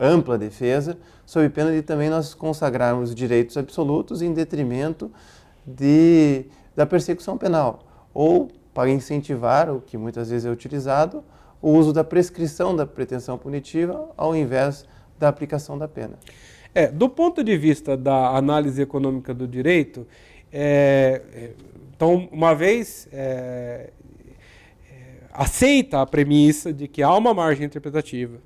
ampla 0.00 0.38
defesa, 0.38 0.96
sob 1.26 1.46
pena 1.50 1.70
de 1.70 1.82
também 1.82 2.08
nós 2.08 2.32
consagrarmos 2.32 3.14
direitos 3.14 3.58
absolutos 3.58 4.22
em 4.22 4.32
detrimento 4.32 5.12
de, 5.66 6.46
da 6.74 6.86
persecução 6.86 7.36
penal, 7.36 7.80
ou 8.14 8.48
para 8.72 8.88
incentivar, 8.88 9.70
o 9.70 9.82
que 9.82 9.98
muitas 9.98 10.30
vezes 10.30 10.46
é 10.46 10.50
utilizado, 10.50 11.22
o 11.60 11.68
uso 11.72 11.92
da 11.92 12.02
prescrição 12.02 12.74
da 12.74 12.86
pretensão 12.86 13.36
punitiva 13.36 14.08
ao 14.16 14.34
invés 14.34 14.86
da 15.18 15.28
aplicação 15.28 15.76
da 15.76 15.86
pena. 15.86 16.14
É, 16.76 16.88
do 16.88 17.08
ponto 17.08 17.42
de 17.42 17.56
vista 17.56 17.96
da 17.96 18.36
análise 18.36 18.82
econômica 18.82 19.32
do 19.32 19.48
direito, 19.48 20.06
é, 20.52 21.22
é 21.32 21.50
então, 21.96 22.28
uma 22.30 22.54
vez 22.54 23.08
é, 23.10 23.88
é, 24.92 24.94
aceita 25.32 26.02
a 26.02 26.06
premissa 26.06 26.74
de 26.74 26.86
que 26.86 27.02
há 27.02 27.16
uma 27.16 27.32
margem 27.32 27.64
interpretativa, 27.64 28.36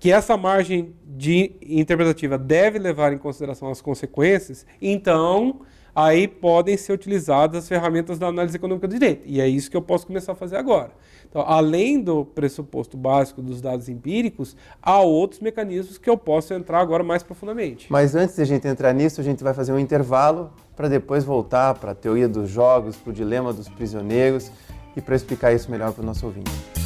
que 0.00 0.10
essa 0.10 0.34
margem 0.34 0.94
de 1.04 1.52
interpretativa 1.60 2.38
deve 2.38 2.78
levar 2.78 3.12
em 3.12 3.18
consideração 3.18 3.68
as 3.68 3.82
consequências, 3.82 4.64
então 4.80 5.60
aí 5.96 6.28
podem 6.28 6.76
ser 6.76 6.92
utilizadas 6.92 7.62
as 7.62 7.68
ferramentas 7.68 8.18
da 8.18 8.26
análise 8.26 8.54
econômica 8.54 8.86
do 8.86 8.92
direito. 8.92 9.22
E 9.24 9.40
é 9.40 9.48
isso 9.48 9.70
que 9.70 9.76
eu 9.76 9.80
posso 9.80 10.06
começar 10.06 10.32
a 10.32 10.34
fazer 10.34 10.56
agora. 10.56 10.90
Então, 11.26 11.42
além 11.46 12.02
do 12.02 12.22
pressuposto 12.22 12.98
básico 12.98 13.40
dos 13.40 13.62
dados 13.62 13.88
empíricos, 13.88 14.54
há 14.82 15.00
outros 15.00 15.40
mecanismos 15.40 15.96
que 15.96 16.08
eu 16.08 16.18
posso 16.18 16.52
entrar 16.52 16.80
agora 16.80 17.02
mais 17.02 17.22
profundamente. 17.22 17.86
Mas 17.88 18.14
antes 18.14 18.36
de 18.36 18.42
a 18.42 18.44
gente 18.44 18.68
entrar 18.68 18.92
nisso, 18.92 19.22
a 19.22 19.24
gente 19.24 19.42
vai 19.42 19.54
fazer 19.54 19.72
um 19.72 19.78
intervalo 19.78 20.52
para 20.76 20.86
depois 20.86 21.24
voltar 21.24 21.74
para 21.74 21.92
a 21.92 21.94
teoria 21.94 22.28
dos 22.28 22.50
jogos, 22.50 22.96
para 22.96 23.10
o 23.10 23.12
dilema 23.14 23.54
dos 23.54 23.66
prisioneiros 23.66 24.52
e 24.94 25.00
para 25.00 25.16
explicar 25.16 25.54
isso 25.54 25.70
melhor 25.70 25.92
para 25.92 26.02
o 26.02 26.06
nosso 26.06 26.26
ouvinte. 26.26 26.85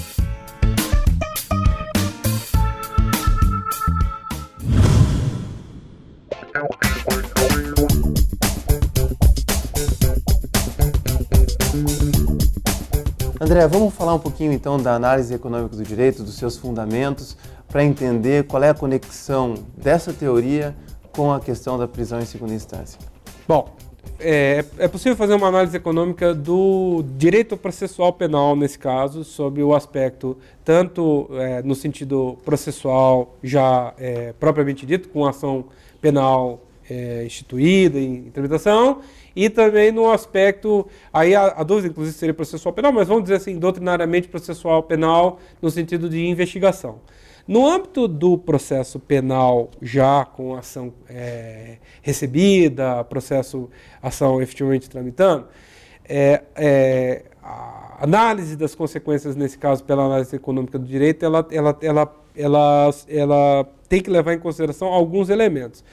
André, 13.42 13.66
vamos 13.66 13.94
falar 13.94 14.12
um 14.12 14.18
pouquinho 14.18 14.52
então 14.52 14.76
da 14.76 14.94
análise 14.94 15.32
econômica 15.32 15.74
do 15.74 15.82
direito, 15.82 16.22
dos 16.22 16.34
seus 16.34 16.58
fundamentos, 16.58 17.38
para 17.68 17.82
entender 17.82 18.44
qual 18.44 18.62
é 18.62 18.68
a 18.68 18.74
conexão 18.74 19.54
dessa 19.78 20.12
teoria 20.12 20.76
com 21.10 21.32
a 21.32 21.40
questão 21.40 21.78
da 21.78 21.88
prisão 21.88 22.20
em 22.20 22.26
segunda 22.26 22.52
instância. 22.52 23.00
Bom, 23.48 23.74
é, 24.18 24.62
é, 24.76 24.86
possível 24.88 25.16
fazer 25.16 25.32
uma 25.32 25.46
análise 25.46 25.74
econômica 25.74 26.34
do 26.34 27.02
direito 27.16 27.56
processual 27.56 28.12
penal, 28.12 28.54
nesse 28.54 28.78
caso, 28.78 29.24
sobre 29.24 29.62
o 29.62 29.74
aspecto 29.74 30.36
tanto 30.62 31.26
é, 31.32 31.62
no 31.62 31.74
sentido 31.74 32.36
processual 32.44 33.36
já 33.42 33.94
é, 33.96 34.34
propriamente 34.38 34.84
dito, 34.84 35.08
com 35.08 35.26
ação 35.26 35.64
penal 35.98 36.60
é, 36.90 37.24
instituída 37.24 37.98
em 37.98 38.24
tramitação, 38.24 39.00
e 39.34 39.48
também 39.48 39.92
no 39.92 40.10
aspecto, 40.10 40.86
aí 41.12 41.34
a, 41.34 41.46
a, 41.46 41.62
dúvida 41.62 41.88
inclusive 41.88 42.16
seria 42.16 42.34
processual 42.34 42.74
penal, 42.74 42.92
mas 42.92 43.06
vamos 43.06 43.22
dizer 43.22 43.36
assim, 43.36 43.58
doutrinariamente 43.58 44.28
processual 44.28 44.82
penal 44.82 45.38
no 45.62 45.70
sentido 45.70 46.08
de 46.08 46.26
investigação. 46.26 47.00
No 47.46 47.66
âmbito 47.66 48.06
do 48.06 48.36
processo 48.36 48.98
penal, 48.98 49.70
já 49.80 50.24
com 50.24 50.54
ação 50.54 50.92
é, 51.08 51.78
recebida, 52.02 53.02
processo, 53.04 53.70
ação 54.02 54.42
efetivamente 54.42 54.90
tramitando, 54.90 55.46
é, 56.08 56.42
é, 56.56 57.22
a 57.42 57.98
análise 58.04 58.56
das 58.56 58.74
consequências, 58.74 59.36
nesse 59.36 59.56
caso, 59.56 59.84
pela 59.84 60.04
análise 60.04 60.34
econômica 60.34 60.78
do 60.78 60.84
direito, 60.84 61.24
ela, 61.24 61.46
ela, 61.50 61.78
ela, 61.80 62.16
ela, 62.36 62.90
ela 63.08 63.68
tem 63.88 64.00
que 64.00 64.10
levar 64.10 64.34
em 64.34 64.38
consideração 64.38 64.88
alguns 64.88 65.28
elementos. 65.28 65.84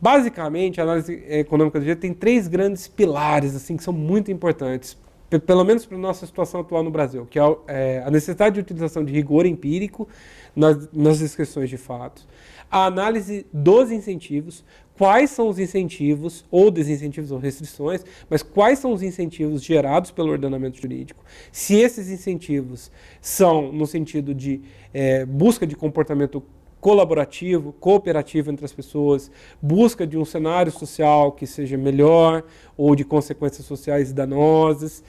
Basicamente, 0.00 0.80
a 0.80 0.84
análise 0.84 1.12
econômica 1.28 1.78
do 1.78 1.82
direito 1.82 2.00
tem 2.00 2.14
três 2.14 2.46
grandes 2.46 2.86
pilares 2.86 3.54
assim 3.56 3.76
que 3.76 3.82
são 3.82 3.92
muito 3.92 4.30
importantes, 4.30 4.96
pelo 5.44 5.64
menos 5.64 5.84
para 5.84 5.96
a 5.96 6.00
nossa 6.00 6.24
situação 6.24 6.60
atual 6.60 6.82
no 6.82 6.90
Brasil, 6.90 7.26
que 7.26 7.38
é, 7.38 7.42
é 7.66 8.02
a 8.06 8.10
necessidade 8.10 8.54
de 8.54 8.60
utilização 8.60 9.04
de 9.04 9.12
rigor 9.12 9.44
empírico 9.44 10.08
nas, 10.54 10.88
nas 10.92 11.18
descrições 11.18 11.68
de 11.68 11.76
fatos, 11.76 12.26
a 12.70 12.86
análise 12.86 13.46
dos 13.52 13.90
incentivos, 13.90 14.64
quais 14.96 15.30
são 15.30 15.48
os 15.48 15.58
incentivos, 15.58 16.44
ou 16.50 16.70
desincentivos 16.70 17.30
ou 17.30 17.38
restrições, 17.38 18.04
mas 18.28 18.42
quais 18.42 18.78
são 18.78 18.92
os 18.92 19.02
incentivos 19.02 19.62
gerados 19.62 20.10
pelo 20.10 20.30
ordenamento 20.30 20.80
jurídico, 20.80 21.24
se 21.52 21.76
esses 21.76 22.08
incentivos 22.10 22.90
são 23.20 23.72
no 23.72 23.86
sentido 23.86 24.34
de 24.34 24.60
é, 24.92 25.24
busca 25.24 25.66
de 25.66 25.76
comportamento 25.76 26.42
colaborativo, 26.80 27.72
cooperativo 27.72 28.50
entre 28.50 28.64
as 28.64 28.72
pessoas, 28.72 29.30
busca 29.60 30.06
de 30.06 30.16
um 30.16 30.24
cenário 30.24 30.70
social 30.70 31.32
que 31.32 31.46
seja 31.46 31.76
melhor 31.76 32.44
ou 32.76 32.94
de 32.94 33.04
consequências 33.04 33.66
sociais 33.66 34.12
danosas. 34.12 35.02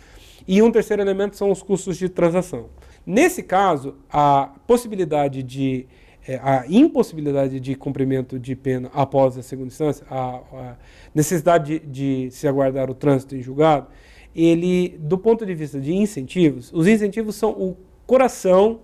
E 0.48 0.62
um 0.62 0.72
terceiro 0.72 1.02
elemento 1.02 1.38
são 1.38 1.52
os 1.52 1.62
custos 1.62 1.98
de 1.98 2.10
transação. 2.10 2.70
Nesse 3.06 3.44
caso, 3.44 3.96
a 4.10 4.52
possibilidade 4.66 5.44
de 5.44 5.88
é, 6.28 6.36
a 6.44 6.66
impossibilidade 6.68 7.60
de 7.60 7.76
cumprimento 7.76 8.38
de 8.38 8.56
pena 8.56 8.92
após 8.94 9.38
a 9.38 9.42
segunda 9.42 9.68
instância, 9.68 10.06
a, 10.10 10.42
a 10.54 10.76
necessidade 11.16 11.79
de, 11.79 12.27
de, 12.27 12.32
se 12.32 12.48
aguardar 12.48 12.90
o 12.90 12.94
trânsito 12.94 13.36
em 13.36 13.42
julgado, 13.42 13.88
ele, 14.36 14.98
do 15.00 15.18
ponto 15.18 15.46
de 15.46 15.55
vista 15.55 15.79
de 15.79 15.94
incentivos, 15.94 16.72
os 16.74 16.88
incentivos 16.88 17.36
são 17.36 17.51
o 17.51 17.77
coração 18.05 18.82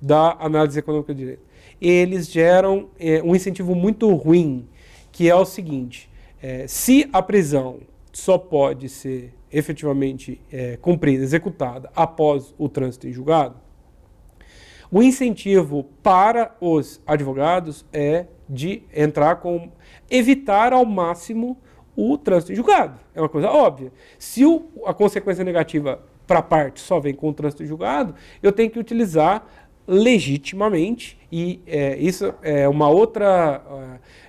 da 0.00 0.36
análise 0.40 0.78
econômica 0.78 1.14
de 1.14 1.20
direito 1.20 1.51
eles 1.88 2.30
geram 2.30 2.88
é, 2.98 3.22
um 3.22 3.34
incentivo 3.34 3.74
muito 3.74 4.12
ruim, 4.14 4.68
que 5.10 5.28
é 5.28 5.34
o 5.34 5.44
seguinte: 5.44 6.08
é, 6.42 6.66
se 6.66 7.08
a 7.12 7.20
prisão 7.20 7.80
só 8.12 8.38
pode 8.38 8.88
ser 8.88 9.34
efetivamente 9.50 10.40
é, 10.50 10.76
cumprida, 10.76 11.22
executada 11.22 11.90
após 11.94 12.54
o 12.56 12.68
trânsito 12.68 13.08
em 13.08 13.12
julgado, 13.12 13.56
o 14.90 15.02
incentivo 15.02 15.84
para 16.02 16.54
os 16.60 17.00
advogados 17.06 17.84
é 17.92 18.26
de 18.48 18.82
entrar 18.94 19.36
com 19.36 19.70
evitar 20.10 20.72
ao 20.72 20.84
máximo 20.84 21.56
o 21.96 22.18
trânsito 22.18 22.52
em 22.52 22.56
julgado. 22.56 22.98
É 23.14 23.20
uma 23.20 23.28
coisa 23.28 23.50
óbvia. 23.50 23.90
Se 24.18 24.44
o, 24.44 24.68
a 24.84 24.92
consequência 24.92 25.44
negativa 25.44 26.02
para 26.26 26.38
a 26.38 26.42
parte 26.42 26.80
só 26.80 27.00
vem 27.00 27.14
com 27.14 27.28
o 27.28 27.32
trânsito 27.32 27.62
em 27.62 27.66
julgado, 27.66 28.14
eu 28.42 28.52
tenho 28.52 28.70
que 28.70 28.78
utilizar 28.78 29.46
legitimamente 29.86 31.18
e 31.30 31.60
é, 31.66 31.96
isso 31.98 32.32
é 32.42 32.68
uma 32.68 32.88
outra 32.88 33.62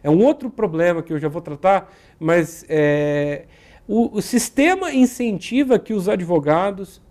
é 0.01 0.09
um 0.09 0.23
outro 0.23 0.49
problema 0.49 1.03
que 1.03 1.13
eu 1.13 1.19
já 1.19 1.27
vou 1.27 1.41
tratar 1.41 1.93
mas 2.19 2.65
é, 2.67 3.45
o, 3.87 4.17
o, 4.17 4.21
sistema 4.21 4.91
incentiva 4.93 5.77
que 5.77 5.93
os 5.93 6.07
advogados 6.09 7.01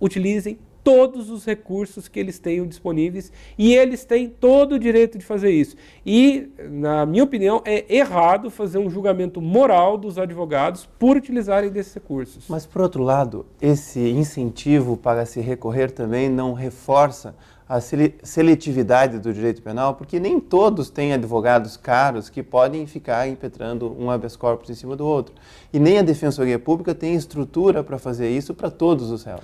utilizem 0.00 0.58
todos 0.82 1.30
os 1.30 1.44
recursos 1.44 2.08
que 2.08 2.18
eles 2.18 2.38
tenham 2.38 2.66
disponíveis 2.66 3.32
e 3.58 3.74
eles 3.74 4.04
têm 4.04 4.28
todo 4.28 4.76
o 4.76 4.78
direito 4.78 5.18
de 5.18 5.24
fazer 5.24 5.50
isso. 5.50 5.76
E 6.04 6.48
na 6.70 7.04
minha 7.04 7.24
opinião 7.24 7.62
é 7.64 7.84
errado 7.94 8.50
fazer 8.50 8.78
um 8.78 8.88
julgamento 8.88 9.40
moral 9.40 9.98
dos 9.98 10.18
advogados 10.18 10.88
por 10.98 11.16
utilizarem 11.16 11.70
desses 11.70 11.94
recursos. 11.94 12.46
Mas 12.48 12.66
por 12.66 12.82
outro 12.82 13.02
lado 13.02 13.46
esse 13.60 14.00
incentivo 14.00 14.96
para 14.96 15.26
se 15.26 15.40
recorrer 15.40 15.90
também 15.90 16.28
não 16.28 16.52
reforça 16.52 17.34
a 17.70 17.80
seletividade 17.80 19.20
do 19.20 19.32
direito 19.32 19.62
penal, 19.62 19.94
porque 19.94 20.18
nem 20.18 20.40
todos 20.40 20.90
têm 20.90 21.12
advogados 21.12 21.76
caros 21.76 22.28
que 22.28 22.42
podem 22.42 22.84
ficar 22.84 23.28
impetrando 23.28 23.96
um 23.96 24.10
habeas 24.10 24.34
corpus 24.34 24.70
em 24.70 24.74
cima 24.74 24.96
do 24.96 25.06
outro. 25.06 25.32
E 25.72 25.78
nem 25.78 25.96
a 25.96 26.02
Defensoria 26.02 26.58
Pública 26.58 26.96
tem 26.96 27.14
estrutura 27.14 27.84
para 27.84 27.96
fazer 27.96 28.28
isso 28.28 28.54
para 28.54 28.72
todos 28.72 29.12
os 29.12 29.22
réus. 29.22 29.42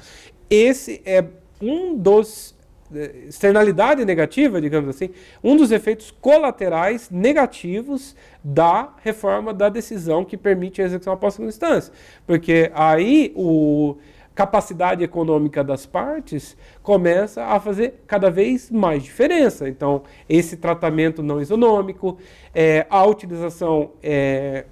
Esse 0.50 1.00
é 1.06 1.24
um 1.62 1.96
dos 1.96 2.52
eh, 2.92 3.26
externalidade 3.28 4.04
negativa, 4.04 4.60
digamos 4.60 4.90
assim, 4.90 5.10
um 5.42 5.56
dos 5.56 5.70
efeitos 5.70 6.10
colaterais 6.10 7.08
negativos 7.08 8.16
da 8.42 8.92
reforma 9.04 9.54
da 9.54 9.68
decisão 9.68 10.24
que 10.24 10.36
permite 10.36 10.82
a 10.82 10.84
execução 10.84 11.12
após 11.12 11.34
segunda 11.34 11.50
instância. 11.50 11.92
Porque 12.26 12.72
aí 12.74 13.32
o 13.36 13.94
capacidade 14.36 15.02
econômica 15.02 15.64
das 15.64 15.86
partes 15.86 16.56
começa 16.82 17.42
a 17.42 17.58
fazer 17.58 18.04
cada 18.06 18.30
vez 18.30 18.70
mais 18.70 19.02
diferença. 19.02 19.66
Então, 19.66 20.02
esse 20.28 20.58
tratamento 20.58 21.22
não 21.22 21.40
isonômico, 21.40 22.18
é, 22.54 22.86
a 22.90 23.04
utilização 23.06 23.92
é, 24.02 24.66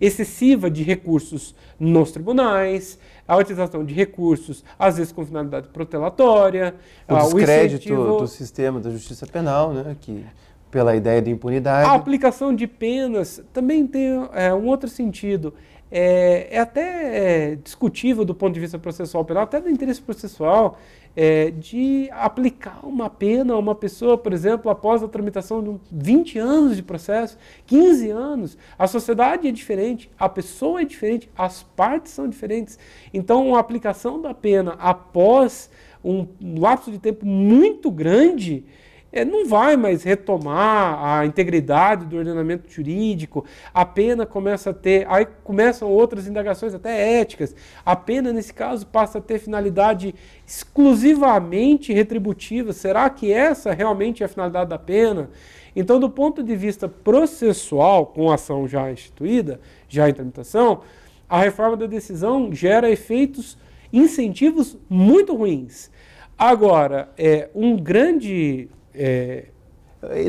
excessiva 0.00 0.68
de 0.68 0.82
recursos 0.82 1.54
nos 1.78 2.10
tribunais, 2.10 2.98
a 3.28 3.36
utilização 3.36 3.84
de 3.84 3.94
recursos, 3.94 4.64
às 4.76 4.96
vezes 4.96 5.12
com 5.12 5.24
finalidade 5.24 5.68
protelatória, 5.68 6.74
o 7.08 7.14
descrédito 7.14 7.92
incentivo... 7.92 8.18
do 8.18 8.26
sistema 8.26 8.80
da 8.80 8.90
justiça 8.90 9.24
penal, 9.24 9.72
né, 9.72 9.96
que 10.00 10.26
pela 10.68 10.96
ideia 10.96 11.20
de 11.20 11.30
impunidade. 11.30 11.88
A 11.88 11.94
aplicação 11.94 12.54
de 12.54 12.66
penas 12.66 13.42
também 13.52 13.86
tem 13.86 14.28
é, 14.32 14.52
um 14.54 14.66
outro 14.66 14.88
sentido 14.88 15.54
é, 15.90 16.48
é 16.50 16.58
até 16.58 17.50
é, 17.50 17.56
discutível 17.56 18.24
do 18.24 18.34
ponto 18.34 18.54
de 18.54 18.60
vista 18.60 18.78
processual 18.78 19.24
penal, 19.24 19.42
até 19.42 19.60
do 19.60 19.68
interesse 19.68 20.00
processual, 20.00 20.78
é, 21.16 21.50
de 21.50 22.08
aplicar 22.12 22.86
uma 22.86 23.10
pena 23.10 23.54
a 23.54 23.58
uma 23.58 23.74
pessoa, 23.74 24.16
por 24.16 24.32
exemplo, 24.32 24.70
após 24.70 25.02
a 25.02 25.08
tramitação 25.08 25.62
de 25.62 25.80
20 25.90 26.38
anos 26.38 26.76
de 26.76 26.82
processo, 26.82 27.36
15 27.66 28.10
anos. 28.10 28.58
A 28.78 28.86
sociedade 28.86 29.48
é 29.48 29.52
diferente, 29.52 30.10
a 30.18 30.28
pessoa 30.28 30.82
é 30.82 30.84
diferente, 30.84 31.28
as 31.36 31.62
partes 31.62 32.12
são 32.12 32.28
diferentes. 32.28 32.78
Então, 33.12 33.56
a 33.56 33.58
aplicação 33.58 34.20
da 34.20 34.32
pena 34.32 34.76
após 34.78 35.68
um 36.04 36.26
lapso 36.58 36.90
de 36.90 36.98
tempo 36.98 37.26
muito 37.26 37.90
grande 37.90 38.64
é, 39.12 39.24
não 39.24 39.46
vai 39.46 39.76
mais 39.76 40.02
retomar 40.02 41.02
a 41.04 41.26
integridade 41.26 42.06
do 42.06 42.16
ordenamento 42.16 42.70
jurídico, 42.70 43.44
a 43.74 43.84
pena 43.84 44.24
começa 44.24 44.70
a 44.70 44.74
ter, 44.74 45.06
aí 45.08 45.26
começam 45.42 45.90
outras 45.90 46.26
indagações 46.26 46.74
até 46.74 47.20
éticas, 47.20 47.54
a 47.84 47.96
pena 47.96 48.32
nesse 48.32 48.54
caso 48.54 48.86
passa 48.86 49.18
a 49.18 49.20
ter 49.20 49.38
finalidade 49.38 50.14
exclusivamente 50.46 51.92
retributiva, 51.92 52.72
será 52.72 53.08
que 53.10 53.32
essa 53.32 53.72
realmente 53.72 54.22
é 54.22 54.26
a 54.26 54.28
finalidade 54.28 54.70
da 54.70 54.78
pena? 54.78 55.30
Então, 55.74 56.00
do 56.00 56.10
ponto 56.10 56.42
de 56.42 56.56
vista 56.56 56.88
processual, 56.88 58.06
com 58.06 58.30
a 58.30 58.34
ação 58.34 58.66
já 58.66 58.90
instituída, 58.90 59.60
já 59.88 60.08
em 60.08 60.12
tramitação, 60.12 60.82
a 61.28 61.40
reforma 61.40 61.76
da 61.76 61.86
decisão 61.86 62.52
gera 62.52 62.90
efeitos, 62.90 63.56
incentivos 63.92 64.76
muito 64.88 65.34
ruins. 65.34 65.90
Agora, 66.36 67.10
é, 67.16 67.50
um 67.54 67.76
grande 67.76 68.68
é, 68.94 69.46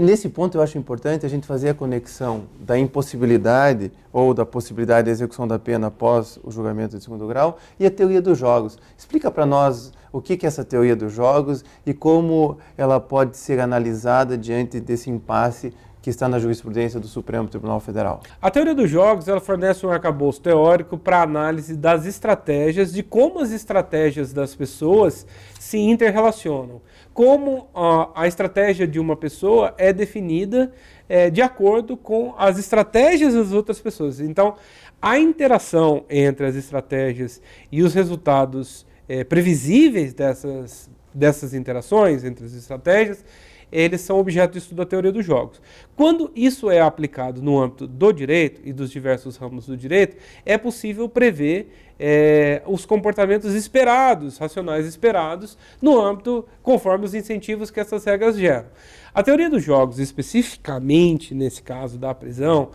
Nesse 0.02 0.28
ponto, 0.28 0.58
eu 0.58 0.62
acho 0.62 0.78
importante 0.78 1.26
a 1.26 1.30
gente 1.30 1.48
fazer 1.48 1.70
a 1.70 1.74
conexão 1.74 2.44
da 2.60 2.78
impossibilidade 2.78 3.90
ou 4.12 4.34
da 4.34 4.46
possibilidade 4.46 5.06
de 5.06 5.12
execução 5.12 5.48
da 5.48 5.58
pena 5.58 5.88
após 5.88 6.38
o 6.44 6.52
julgamento 6.52 6.98
de 6.98 7.04
segundo 7.04 7.26
grau 7.26 7.58
e 7.80 7.86
a 7.86 7.92
teoria 7.92 8.22
dos 8.22 8.38
jogos. 8.38 8.78
Explica 8.98 9.32
para 9.32 9.46
nós 9.46 9.94
o 10.12 10.22
que 10.22 10.34
é 10.34 10.46
essa 10.46 10.66
teoria 10.66 10.94
dos 10.94 11.14
jogos 11.14 11.64
e 11.86 11.94
como 11.94 12.58
ela 12.78 13.00
pode 13.00 13.38
ser 13.38 13.62
analisada 13.62 14.38
diante 14.38 14.78
desse 14.82 15.10
impasse 15.10 15.74
que 16.02 16.10
está 16.10 16.28
na 16.28 16.40
jurisprudência 16.40 17.00
do 17.00 17.08
Supremo 17.08 17.48
Tribunal 17.48 17.80
Federal. 17.80 18.22
A 18.42 18.50
teoria 18.50 18.74
dos 18.74 18.90
jogos 18.90 19.28
ela 19.28 19.40
fornece 19.40 19.86
um 19.86 19.92
arcabouço 19.92 20.42
teórico 20.42 20.98
para 20.98 21.22
análise 21.22 21.76
das 21.76 22.06
estratégias, 22.06 22.92
de 22.92 23.04
como 23.04 23.40
as 23.40 23.52
estratégias 23.52 24.34
das 24.34 24.56
pessoas 24.56 25.26
se 25.60 25.78
interrelacionam 25.78 26.82
como 27.14 27.70
a 28.16 28.26
estratégia 28.26 28.88
de 28.88 29.00
uma 29.00 29.18
pessoa 29.18 29.74
é 29.78 29.92
definida 29.92 30.72
é, 31.10 31.30
de 31.30 31.42
acordo 31.42 31.98
com 31.98 32.34
as 32.38 32.58
estratégias 32.58 33.34
das 33.34 33.52
outras 33.52 33.80
pessoas. 33.80 34.22
Então, 34.22 34.56
a 35.02 35.20
interação 35.20 36.06
entre 36.10 36.46
as 36.46 36.56
estratégias 36.56 37.42
e 37.72 37.84
os 37.84 37.94
resultados 37.94 38.86
é, 39.10 39.24
previsíveis 39.24 40.14
dessas, 40.14 40.90
dessas 41.14 41.54
interações 41.54 42.24
entre 42.24 42.46
as 42.46 42.54
estratégias 42.54 43.26
eles 43.72 44.02
são 44.02 44.20
objeto 44.20 44.54
de 44.54 44.58
estudo 44.60 44.78
da 44.78 44.86
teoria 44.86 45.12
dos 45.12 45.26
jogos. 45.26 45.62
Quando 45.96 46.32
isso 46.36 46.70
é 46.70 46.82
aplicado 46.82 47.42
no 47.42 47.60
âmbito 47.60 47.88
do 47.88 48.12
direito 48.12 48.62
e 48.64 48.74
dos 48.74 48.92
diversos 48.92 49.38
ramos 49.38 49.66
do 49.66 49.78
direito, 49.78 50.18
é 50.46 50.58
possível 50.58 51.08
prever 51.08 51.72
é, 52.00 52.62
os 52.66 52.86
comportamentos 52.86 53.54
esperados, 53.54 54.38
racionais 54.38 54.86
esperados, 54.86 55.58
no 55.82 56.02
âmbito 56.02 56.46
conforme 56.62 57.06
os 57.06 57.14
incentivos 57.14 57.70
que 57.70 57.80
essas 57.80 58.04
regras 58.04 58.36
geram. 58.36 58.68
A 59.14 59.22
teoria 59.22 59.50
dos 59.50 59.64
jogos, 59.64 60.00
especificamente 60.00 61.36
nesse 61.36 61.62
caso 61.62 61.98
da 61.98 62.14
prisão, 62.14 62.72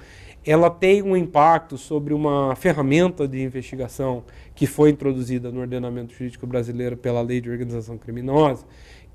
ela 0.46 0.70
tem 0.70 1.02
um 1.02 1.16
impacto 1.16 1.76
sobre 1.76 2.14
uma 2.14 2.54
ferramenta 2.54 3.26
de 3.26 3.42
investigação 3.42 4.22
que 4.54 4.64
foi 4.64 4.90
introduzida 4.90 5.50
no 5.50 5.60
ordenamento 5.60 6.14
jurídico 6.14 6.46
brasileiro 6.46 6.96
pela 6.96 7.20
Lei 7.20 7.40
de 7.40 7.50
Organização 7.50 7.98
Criminosa, 7.98 8.64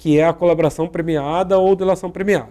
que 0.02 0.18
é 0.18 0.26
a 0.26 0.34
colaboração 0.34 0.88
premiada 0.88 1.60
ou 1.60 1.76
delação 1.76 2.10
premiada. 2.10 2.50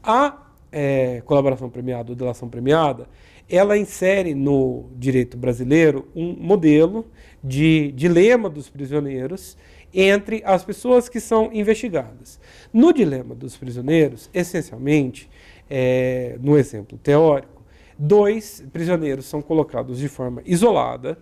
A 0.00 0.46
é, 0.70 1.20
colaboração 1.24 1.68
premiada 1.68 2.12
ou 2.12 2.14
delação 2.14 2.48
premiada, 2.48 3.08
ela 3.50 3.76
insere 3.76 4.32
no 4.32 4.88
direito 4.94 5.36
brasileiro 5.36 6.06
um 6.14 6.36
modelo 6.38 7.04
de 7.42 7.90
dilema 7.96 8.48
dos 8.48 8.70
prisioneiros 8.70 9.56
entre 9.92 10.40
as 10.44 10.62
pessoas 10.62 11.08
que 11.08 11.18
são 11.18 11.52
investigadas. 11.52 12.38
No 12.72 12.92
dilema 12.92 13.34
dos 13.34 13.56
prisioneiros, 13.56 14.30
essencialmente, 14.32 15.28
é, 15.68 16.36
no 16.40 16.56
exemplo 16.56 16.96
teórico, 16.96 17.60
dois 17.98 18.64
prisioneiros 18.72 19.26
são 19.26 19.42
colocados 19.42 19.98
de 19.98 20.08
forma 20.08 20.42
isolada 20.46 21.18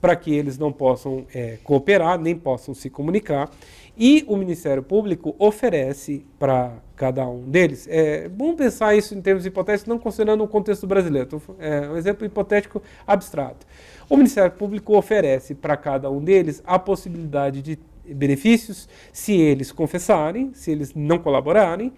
para 0.00 0.14
que 0.14 0.34
eles 0.34 0.58
não 0.58 0.72
possam 0.72 1.26
é, 1.34 1.58
cooperar 1.64 2.18
nem 2.18 2.36
possam 2.36 2.74
se 2.74 2.90
comunicar 2.90 3.50
e 3.96 4.24
o 4.28 4.36
Ministério 4.36 4.82
Público 4.82 5.34
oferece 5.38 6.24
para 6.38 6.74
cada 6.94 7.26
um 7.26 7.48
deles. 7.48 7.86
É 7.88 8.28
bom 8.28 8.54
pensar 8.54 8.94
isso 8.94 9.14
em 9.14 9.22
termos 9.22 9.46
hipotéticos, 9.46 9.88
não 9.88 9.98
considerando 9.98 10.44
o 10.44 10.48
contexto 10.48 10.86
brasileiro. 10.86 11.40
É 11.58 11.88
um 11.88 11.96
exemplo 11.96 12.26
hipotético 12.26 12.82
abstrato. 13.06 13.66
O 14.08 14.16
Ministério 14.16 14.52
Público 14.52 14.96
oferece 14.96 15.54
para 15.54 15.76
cada 15.76 16.10
um 16.10 16.22
deles 16.22 16.62
a 16.66 16.78
possibilidade 16.78 17.62
de 17.62 17.78
benefícios 18.14 18.88
se 19.12 19.32
eles 19.32 19.72
confessarem, 19.72 20.52
se 20.52 20.70
eles 20.70 20.94
não 20.94 21.18
colaborarem, 21.18 21.92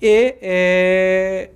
e 0.00 0.36
é, 0.40 1.50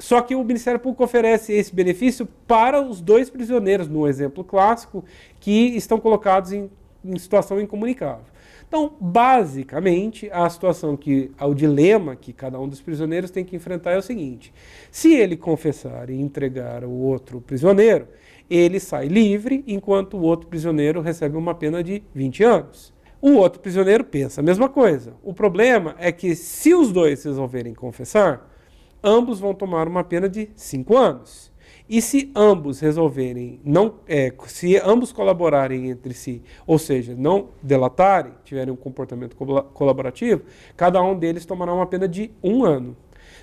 só 0.00 0.20
que 0.22 0.34
o 0.34 0.42
Ministério 0.42 0.80
Público 0.80 1.04
oferece 1.04 1.52
esse 1.52 1.74
benefício 1.74 2.26
para 2.46 2.80
os 2.80 3.00
dois 3.00 3.28
prisioneiros, 3.28 3.86
no 3.86 4.08
exemplo 4.08 4.42
clássico, 4.42 5.04
que 5.38 5.76
estão 5.76 6.00
colocados 6.00 6.52
em, 6.52 6.70
em 7.04 7.18
situação 7.18 7.60
incomunicável. 7.60 8.24
Então, 8.66 8.92
basicamente, 9.00 10.30
a 10.32 10.48
situação 10.48 10.96
que, 10.96 11.32
o 11.40 11.54
dilema 11.54 12.14
que 12.16 12.32
cada 12.32 12.58
um 12.58 12.68
dos 12.68 12.80
prisioneiros 12.80 13.30
tem 13.30 13.44
que 13.44 13.56
enfrentar 13.56 13.92
é 13.92 13.98
o 13.98 14.02
seguinte: 14.02 14.54
se 14.90 15.12
ele 15.12 15.36
confessar 15.36 16.08
e 16.08 16.20
entregar 16.20 16.84
o 16.84 16.90
outro 16.90 17.40
prisioneiro, 17.40 18.06
ele 18.48 18.80
sai 18.80 19.08
livre, 19.08 19.62
enquanto 19.66 20.16
o 20.16 20.22
outro 20.22 20.48
prisioneiro 20.48 21.00
recebe 21.00 21.36
uma 21.36 21.54
pena 21.54 21.82
de 21.82 22.02
20 22.14 22.44
anos. 22.44 22.92
O 23.20 23.32
outro 23.32 23.60
prisioneiro 23.60 24.02
pensa 24.02 24.40
a 24.40 24.44
mesma 24.44 24.68
coisa. 24.68 25.12
O 25.22 25.34
problema 25.34 25.94
é 25.98 26.10
que, 26.10 26.34
se 26.34 26.72
os 26.72 26.90
dois 26.90 27.22
resolverem 27.24 27.74
confessar, 27.74 28.50
ambos 29.02 29.40
vão 29.40 29.54
tomar 29.54 29.88
uma 29.88 30.04
pena 30.04 30.28
de 30.28 30.50
5 30.54 30.96
anos. 30.96 31.50
E 31.88 32.00
se 32.00 32.30
ambos 32.36 32.78
resolverem, 32.78 33.60
não, 33.64 33.94
é, 34.06 34.32
se 34.46 34.76
ambos 34.76 35.10
colaborarem 35.10 35.90
entre 35.90 36.14
si, 36.14 36.40
ou 36.64 36.78
seja, 36.78 37.16
não 37.16 37.48
delatarem, 37.60 38.32
tiverem 38.44 38.72
um 38.72 38.76
comportamento 38.76 39.34
colaborativo, 39.74 40.42
cada 40.76 41.02
um 41.02 41.18
deles 41.18 41.44
tomará 41.44 41.74
uma 41.74 41.86
pena 41.86 42.06
de 42.06 42.30
um 42.44 42.64
ano. 42.64 42.96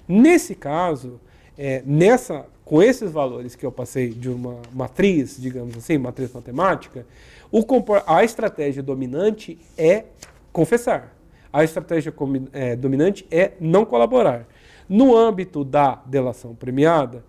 Nesse 0.08 0.56
caso, 0.56 1.20
é, 1.58 1.84
nessa, 1.86 2.46
com 2.63 2.82
esses 2.82 3.12
valores 3.12 3.54
que 3.54 3.65
eu 3.65 3.72
passei 3.72 4.12
de 4.12 4.30
uma 4.30 4.62
matriz, 4.74 5.36
digamos 5.38 5.76
assim, 5.76 5.98
matriz 5.98 6.32
matemática, 6.32 7.06
o, 7.52 7.65
a 8.06 8.24
estratégia 8.24 8.82
dominante 8.82 9.60
é 9.78 10.06
confessar. 10.54 11.17
A 11.52 11.65
estratégia 11.65 12.13
é, 12.54 12.78
dominante 12.78 13.26
é 13.30 13.54
não 13.60 13.84
colaborar. 13.84 14.48
No 14.89 15.15
âmbito 15.15 15.63
da 15.63 16.02
delação 16.06 16.56
premiada, 16.56 17.23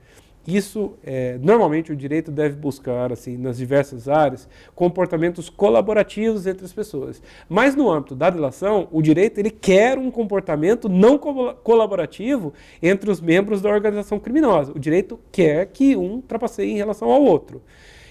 isso, 0.51 0.95
é, 1.05 1.37
normalmente, 1.43 1.93
o 1.93 1.97
direito 1.97 2.31
deve 2.31 2.57
buscar, 2.57 3.13
assim, 3.13 3.37
nas 3.37 3.59
diversas 3.59 4.09
áreas, 4.09 4.49
comportamentos 4.75 5.51
colaborativos 5.51 6.47
entre 6.47 6.65
as 6.65 6.73
pessoas. 6.73 7.21
Mas 7.51 7.77
no 7.77 7.91
âmbito 7.91 8.15
da 8.15 8.31
delação, 8.31 8.89
o 8.91 9.03
direito 9.03 9.39
ele 9.39 9.51
quer 9.51 9.99
um 9.99 10.11
comportamento 10.11 10.89
não 10.89 11.19
co 11.19 11.53
colaborativo 11.57 12.55
entre 12.83 13.11
os 13.11 13.21
membros 13.21 13.61
da 13.61 13.69
organização 13.69 14.19
criminosa. 14.19 14.73
O 14.73 14.79
direito 14.79 15.21
quer 15.31 15.67
que 15.67 15.95
um 15.95 16.19
trapaceie 16.23 16.71
em 16.71 16.77
relação 16.79 17.11
ao 17.11 17.23
outro. 17.23 17.61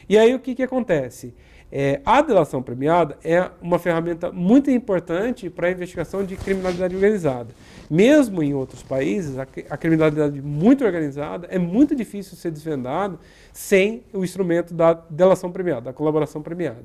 E 0.07 0.15
aí 0.15 0.35
o 0.35 0.39
que, 0.39 0.53
que 0.53 0.61
acontece? 0.61 1.33
É, 1.69 1.99
a 2.05 2.21
delação 2.21 2.63
premiada 2.63 3.17
é 3.23 3.49
uma 3.61 3.77
ferramenta 3.77 4.31
muito 4.31 4.71
importante 4.71 5.49
para 5.49 5.67
a 5.67 5.71
investigação 5.71 6.23
de 6.23 6.37
criminalidade 6.37 6.95
organizada. 6.95 7.53
Mesmo 7.89 8.41
em 8.41 8.53
outros 8.53 8.81
países, 8.81 9.37
a, 9.37 9.45
a 9.69 9.77
criminalidade 9.77 10.41
muito 10.41 10.85
organizada 10.85 11.47
é 11.49 11.59
muito 11.59 11.93
difícil 11.93 12.37
ser 12.37 12.51
desvendado 12.51 13.19
sem 13.51 14.03
o 14.13 14.23
instrumento 14.23 14.73
da 14.73 14.93
delação 14.93 15.51
premiada, 15.51 15.81
da 15.81 15.93
colaboração 15.93 16.41
premiada. 16.41 16.83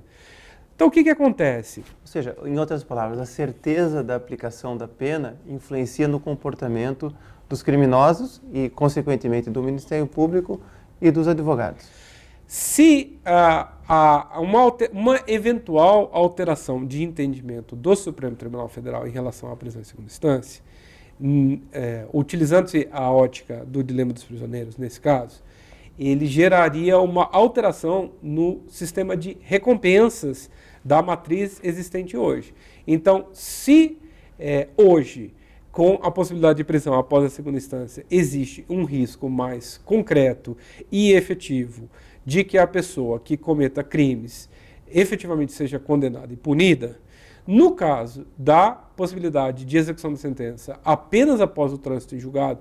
Então, 0.74 0.88
o 0.88 0.90
que, 0.90 1.04
que 1.04 1.10
acontece? 1.10 1.80
Ou 2.00 2.06
seja, 2.06 2.36
em 2.44 2.58
outras 2.58 2.82
palavras, 2.82 3.20
a 3.20 3.26
certeza 3.26 4.02
da 4.02 4.16
aplicação 4.16 4.76
da 4.76 4.88
pena 4.88 5.36
influencia 5.46 6.08
no 6.08 6.18
comportamento 6.18 7.14
dos 7.48 7.62
criminosos 7.62 8.42
e, 8.52 8.68
consequentemente, 8.68 9.48
do 9.48 9.62
Ministério 9.62 10.08
Público 10.08 10.60
e 11.00 11.10
dos 11.10 11.28
advogados. 11.28 11.86
Se 12.54 13.18
ah, 13.24 13.72
há 13.88 14.38
uma, 14.38 14.66
uma, 14.92 15.20
eventual 15.26 16.10
alteração 16.12 16.84
de 16.84 17.02
entendimento 17.02 17.74
do 17.74 17.96
Supremo 17.96 18.36
Tribunal 18.36 18.68
Federal 18.68 19.08
em 19.08 19.10
relação 19.10 19.50
à 19.50 19.56
prisão 19.56 19.80
em 19.80 19.84
segunda 19.86 20.08
instância, 20.08 20.62
hum, 21.18 21.62
é, 21.72 22.04
utilizando-se 22.12 22.86
a 22.92 23.10
ótica 23.10 23.64
do 23.66 23.82
dilema 23.82 24.12
dos 24.12 24.24
prisioneiros, 24.24 24.76
nesse 24.76 25.00
caso, 25.00 25.42
ele 25.98 26.26
geraria 26.26 26.98
uma 26.98 27.26
alteração 27.32 28.12
no 28.22 28.60
sistema 28.68 29.16
de 29.16 29.38
recompensas 29.40 30.50
da 30.84 31.00
matriz 31.00 31.58
existente 31.64 32.18
hoje. 32.18 32.52
Então, 32.86 33.28
se 33.32 33.96
é, 34.38 34.68
hoje, 34.76 35.32
com 35.70 35.98
a 36.02 36.10
possibilidade 36.10 36.58
de 36.58 36.64
prisão 36.64 36.92
após 36.92 37.24
a 37.24 37.30
segunda 37.30 37.56
instância, 37.56 38.04
existe 38.10 38.62
um 38.68 38.84
risco 38.84 39.30
mais 39.30 39.78
concreto 39.78 40.54
e 40.92 41.12
efetivo 41.12 41.88
de 42.24 42.44
que 42.44 42.58
a 42.58 42.66
pessoa 42.66 43.18
que 43.18 43.36
cometa 43.36 43.82
crimes 43.82 44.48
efetivamente 44.86 45.52
seja 45.52 45.78
condenada 45.78 46.32
e 46.32 46.36
punida, 46.36 46.98
no 47.46 47.72
caso 47.72 48.26
da 48.36 48.70
possibilidade 48.70 49.64
de 49.64 49.76
execução 49.76 50.12
da 50.12 50.18
sentença 50.18 50.78
apenas 50.84 51.40
após 51.40 51.72
o 51.72 51.78
trânsito 51.78 52.14
em 52.14 52.20
julgado, 52.20 52.60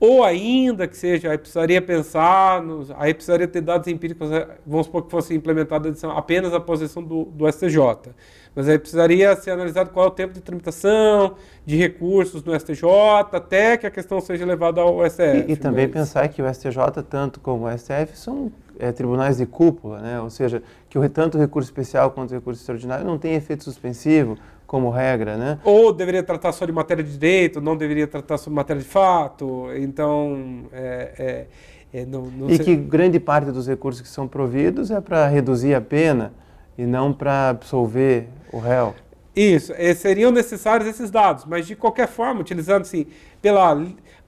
ou 0.00 0.22
ainda 0.22 0.86
que 0.86 0.96
seja, 0.96 1.30
aí 1.30 1.38
precisaria 1.38 1.82
pensar, 1.82 2.62
nos, 2.62 2.90
aí 2.92 3.12
precisaria 3.12 3.48
ter 3.48 3.60
dados 3.60 3.88
empíricos, 3.88 4.30
eh, 4.30 4.46
vamos 4.64 4.86
supor 4.86 5.02
que 5.02 5.10
fosse 5.10 5.34
implementada 5.34 5.92
apenas 6.14 6.54
a 6.54 6.60
posição 6.60 7.02
do, 7.02 7.24
do 7.24 7.50
STJ. 7.50 8.14
Mas 8.54 8.68
aí 8.68 8.78
precisaria 8.78 9.34
ser 9.34 9.50
analisado 9.50 9.90
qual 9.90 10.06
é 10.06 10.08
o 10.08 10.12
tempo 10.12 10.34
de 10.34 10.40
tramitação, 10.40 11.34
de 11.66 11.76
recursos 11.76 12.44
no 12.44 12.58
STJ, 12.58 12.84
até 13.32 13.76
que 13.76 13.86
a 13.86 13.90
questão 13.90 14.20
seja 14.20 14.46
levada 14.46 14.80
ao 14.80 15.04
STF. 15.08 15.46
E, 15.48 15.52
e 15.52 15.56
também 15.56 15.86
mas... 15.86 15.94
pensar 15.94 16.28
que 16.28 16.40
o 16.40 16.54
STJ, 16.54 17.02
tanto 17.08 17.40
como 17.40 17.66
o 17.66 17.78
STF, 17.78 18.16
são 18.16 18.52
é, 18.78 18.92
tribunais 18.92 19.38
de 19.38 19.46
cúpula, 19.46 19.98
né? 20.00 20.20
ou 20.20 20.30
seja, 20.30 20.62
que 20.88 20.98
o, 20.98 21.08
tanto 21.08 21.36
o 21.36 21.40
recurso 21.40 21.68
especial 21.68 22.10
quanto 22.10 22.30
o 22.30 22.34
recurso 22.34 22.60
extraordinário 22.60 23.04
não 23.04 23.18
tem 23.18 23.34
efeito 23.34 23.64
suspensivo 23.64 24.36
como 24.66 24.90
regra, 24.90 25.36
né? 25.36 25.58
Ou 25.64 25.92
deveria 25.92 26.22
tratar 26.22 26.52
só 26.52 26.66
de 26.66 26.72
matéria 26.72 27.02
de 27.02 27.12
direito, 27.12 27.60
não 27.60 27.76
deveria 27.76 28.06
tratar 28.06 28.36
sobre 28.38 28.56
matéria 28.56 28.82
de 28.82 28.88
fato, 28.88 29.66
então... 29.76 30.66
É, 30.72 31.46
é, 31.92 32.04
não, 32.04 32.26
não 32.26 32.50
e 32.50 32.56
sei... 32.56 32.64
que 32.64 32.76
grande 32.76 33.18
parte 33.18 33.50
dos 33.50 33.66
recursos 33.66 34.02
que 34.02 34.08
são 34.08 34.28
providos 34.28 34.90
é 34.90 35.00
para 35.00 35.26
reduzir 35.26 35.74
a 35.74 35.80
pena 35.80 36.34
e 36.76 36.84
não 36.84 37.14
para 37.14 37.48
absolver 37.48 38.28
o 38.52 38.58
réu. 38.58 38.94
Isso, 39.34 39.72
seriam 39.96 40.30
necessários 40.30 40.88
esses 40.88 41.10
dados, 41.10 41.44
mas 41.46 41.66
de 41.66 41.76
qualquer 41.76 42.08
forma, 42.08 42.40
utilizando 42.40 42.82
assim, 42.82 43.06
pela 43.40 43.74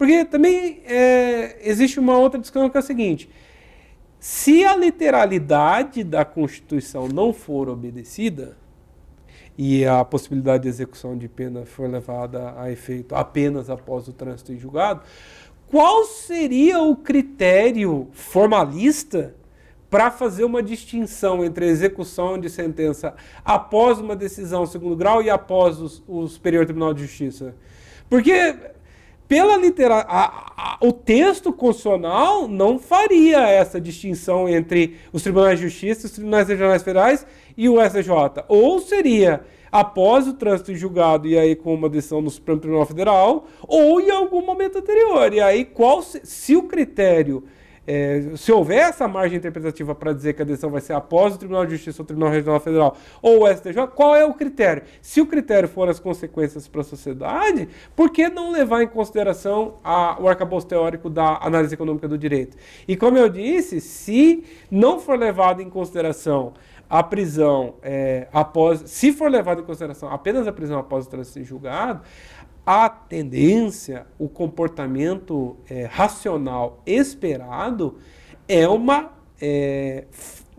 porque 0.01 0.25
também 0.25 0.81
é, 0.87 1.59
existe 1.63 2.01
uma 2.01 2.17
outra 2.17 2.41
discussão 2.41 2.71
que 2.71 2.77
é 2.79 2.81
a 2.81 2.83
seguinte: 2.83 3.29
se 4.21 4.67
a 4.67 4.77
literalidade 4.77 6.05
da 6.05 6.27
Constituição 6.27 7.09
não 7.09 7.33
for 7.33 7.71
obedecida 7.71 8.55
e 9.57 9.87
a 9.87 10.05
possibilidade 10.05 10.65
de 10.65 10.69
execução 10.69 11.17
de 11.17 11.27
pena 11.27 11.65
for 11.65 11.89
levada 11.89 12.55
a 12.59 12.71
efeito 12.71 13.15
apenas 13.15 13.71
após 13.71 14.07
o 14.09 14.13
trânsito 14.13 14.53
em 14.53 14.59
julgado, 14.59 15.01
qual 15.67 16.05
seria 16.05 16.83
o 16.83 16.95
critério 16.95 18.09
formalista 18.13 19.35
para 19.89 20.11
fazer 20.11 20.45
uma 20.45 20.63
distinção 20.63 21.43
entre 21.43 21.65
a 21.65 21.69
execução 21.69 22.39
de 22.39 22.51
sentença 22.51 23.15
após 23.43 23.99
uma 23.99 24.15
decisão 24.15 24.67
segundo 24.67 24.97
grau 24.97 25.23
e 25.23 25.31
após 25.31 26.03
o 26.07 26.29
Superior 26.29 26.67
Tribunal 26.67 26.93
de 26.93 27.03
Justiça? 27.03 27.55
Porque 28.09 28.55
pela 29.31 29.57
litera 29.57 30.05
o 30.81 30.93
texto 30.93 31.53
constitucional 31.53 32.49
não 32.49 32.81
faria 32.81 33.49
essa 33.49 33.81
distinção 33.81 34.49
entre 34.49 34.97
os 35.13 35.23
tribunais 35.23 35.61
de 35.61 35.69
justiça, 35.69 36.09
os 36.09 36.13
tribunais 36.13 36.49
regionais 36.49 36.83
federais 36.83 37.25
e 37.57 37.69
o 37.69 37.77
STJ. 37.81 38.43
Ou 38.49 38.81
seria 38.81 39.45
após 39.71 40.27
o 40.27 40.35
trânsito 40.35 40.75
julgado 40.75 41.29
e 41.29 41.39
aí 41.39 41.55
com 41.55 41.73
uma 41.73 41.89
decisão 41.89 42.21
no 42.21 42.29
Supremo 42.29 42.59
Tribunal 42.59 42.87
Federal, 42.87 43.47
ou 43.69 44.01
em 44.01 44.11
algum 44.11 44.45
momento 44.45 44.79
anterior. 44.79 45.33
E 45.33 45.41
aí 45.41 45.65
qual 45.65 46.03
se, 46.03 46.21
se 46.25 46.57
o 46.57 46.65
critério 46.65 47.45
é, 47.87 48.33
se 48.37 48.53
houver 48.53 48.89
essa 48.89 49.09
margem 49.09 49.39
interpretativa 49.39 49.95
para 49.95 50.13
dizer 50.13 50.35
que 50.35 50.43
a 50.43 50.45
decisão 50.45 50.71
vai 50.71 50.81
ser 50.81 50.93
após 50.93 51.35
o 51.35 51.39
Tribunal 51.39 51.65
de 51.65 51.73
Justiça, 51.73 52.03
o 52.03 52.05
Tribunal 52.05 52.31
Regional 52.31 52.61
Federal 52.61 52.97
ou 53.23 53.45
o 53.45 53.53
STJ, 53.53 53.87
qual 53.95 54.15
é 54.15 54.25
o 54.25 54.35
critério? 54.35 54.83
Se 55.01 55.21
o 55.21 55.27
critério 55.27 55.69
for 55.69 55.89
as 55.89 55.99
consequências 55.99 56.69
para 56.69 56.83
a 56.83 56.85
sociedade, 56.85 57.69
por 57.97 58.11
que 58.11 58.29
não 58.29 58.53
levar 58.53 58.83
em 58.83 58.89
consideração 58.89 59.75
a, 59.83 60.21
o 60.21 60.29
arcabouço 60.29 60.67
teórico 60.67 61.09
da 61.09 61.39
análise 61.39 61.75
econômica 61.75 62.07
do 62.07 62.19
direito? 62.19 62.57
E 62.87 62.97
como 62.97 63.17
eu 63.17 63.29
disse, 63.29 63.81
se 63.81 64.45
não 64.71 65.01
for 65.01 65.19
levado 65.19 65.63
em 65.63 65.71
consideração 65.71 66.53
a 66.91 67.05
prisão 67.05 67.75
é, 67.83 68.27
após, 68.33 68.83
se 68.87 69.13
for 69.13 69.31
levado 69.31 69.61
em 69.61 69.65
consideração 69.65 70.11
apenas 70.11 70.49
a 70.49 70.53
prisão 70.53 70.77
após 70.77 71.07
o 71.07 71.09
trânsito 71.09 71.45
julgado, 71.45 72.03
a 72.65 72.89
tendência, 72.89 74.07
o 74.19 74.29
comportamento 74.29 75.57
é, 75.69 75.85
racional 75.85 76.83
esperado 76.87 77.99
é 78.47 78.69
uma, 78.69 79.11
é, 79.41 80.05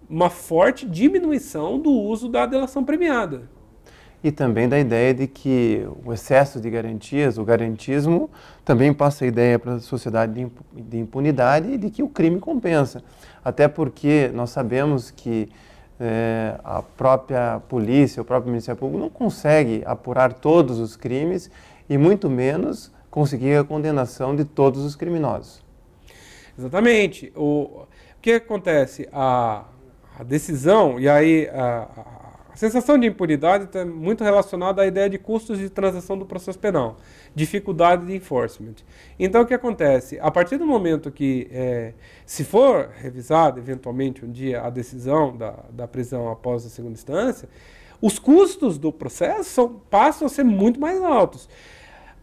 uma 0.10 0.30
forte 0.30 0.88
diminuição 0.88 1.80
do 1.80 1.92
uso 1.92 2.30
da 2.30 2.46
delação 2.46 2.84
premiada. 2.84 3.50
E 4.24 4.32
também 4.32 4.70
da 4.70 4.80
ideia 4.80 5.14
de 5.14 5.26
que 5.26 5.88
o 6.06 6.14
excesso 6.14 6.62
de 6.62 6.70
garantias, 6.70 7.40
o 7.40 7.44
garantismo, 7.44 8.30
também 8.64 8.94
passa 8.94 9.26
a 9.26 9.28
ideia 9.28 9.58
para 9.58 9.74
a 9.76 9.80
sociedade 9.80 10.48
de 10.74 10.98
impunidade 10.98 11.72
e 11.72 11.78
de 11.78 11.90
que 11.90 12.04
o 12.04 12.08
crime 12.08 12.40
compensa. 12.40 13.04
Até 13.44 13.68
porque 13.68 14.30
nós 14.34 14.52
sabemos 14.52 15.10
que 15.10 15.50
é, 16.00 16.56
a 16.64 16.82
própria 16.82 17.62
polícia, 17.68 18.22
o 18.22 18.26
próprio 18.26 18.52
Ministério 18.52 18.80
Público 18.80 19.00
não 19.00 19.10
consegue 19.10 19.84
apurar 19.86 20.34
todos 20.34 20.80
os 20.80 20.96
crimes 20.96 21.50
e 21.92 21.98
muito 21.98 22.30
menos 22.30 22.90
conseguir 23.10 23.58
a 23.58 23.66
condenação 23.66 24.34
de 24.34 24.46
todos 24.46 24.86
os 24.86 24.96
criminosos. 24.96 25.62
Exatamente. 26.58 27.34
O, 27.36 27.82
o 27.84 27.88
que 28.22 28.32
acontece? 28.32 29.10
A, 29.12 29.66
a 30.18 30.24
decisão, 30.24 30.98
e 30.98 31.10
aí 31.10 31.50
a, 31.50 31.90
a, 32.54 32.56
sensação 32.56 32.98
de 32.98 33.08
impunidade 33.08 33.66
está 33.66 33.84
muito 33.84 34.24
relacionada 34.24 34.82
à 34.82 34.88
ideia 34.88 35.10
de 35.10 35.18
custos 35.18 35.60
de 35.60 35.70
transação 35.70 36.18
do 36.18 36.26
processo 36.26 36.58
penal, 36.58 36.96
dificuldade 37.36 38.06
de 38.06 38.16
enforcement. 38.16 38.76
Então, 39.20 39.42
o 39.42 39.46
que 39.46 39.54
acontece? 39.54 40.18
A 40.22 40.32
partir 40.32 40.58
do 40.58 40.66
momento 40.66 41.12
que, 41.12 41.50
é, 41.52 41.94
se 42.26 42.46
for 42.46 42.90
revisada 43.02 43.60
eventualmente 43.60 44.24
um 44.24 44.32
dia 44.32 44.62
a 44.62 44.70
decisão 44.70 45.36
da, 45.36 45.66
da 45.70 45.90
prisão 45.90 46.32
após 46.32 46.66
a 46.66 46.70
segunda 46.70 46.94
instância, 46.94 47.50
os 48.02 48.18
custos 48.18 48.78
do 48.78 48.94
processo 48.94 49.82
passam 49.90 50.26
a 50.26 50.30
ser 50.30 50.44
muito 50.44 50.80
mais 50.80 51.02
altos 51.02 51.50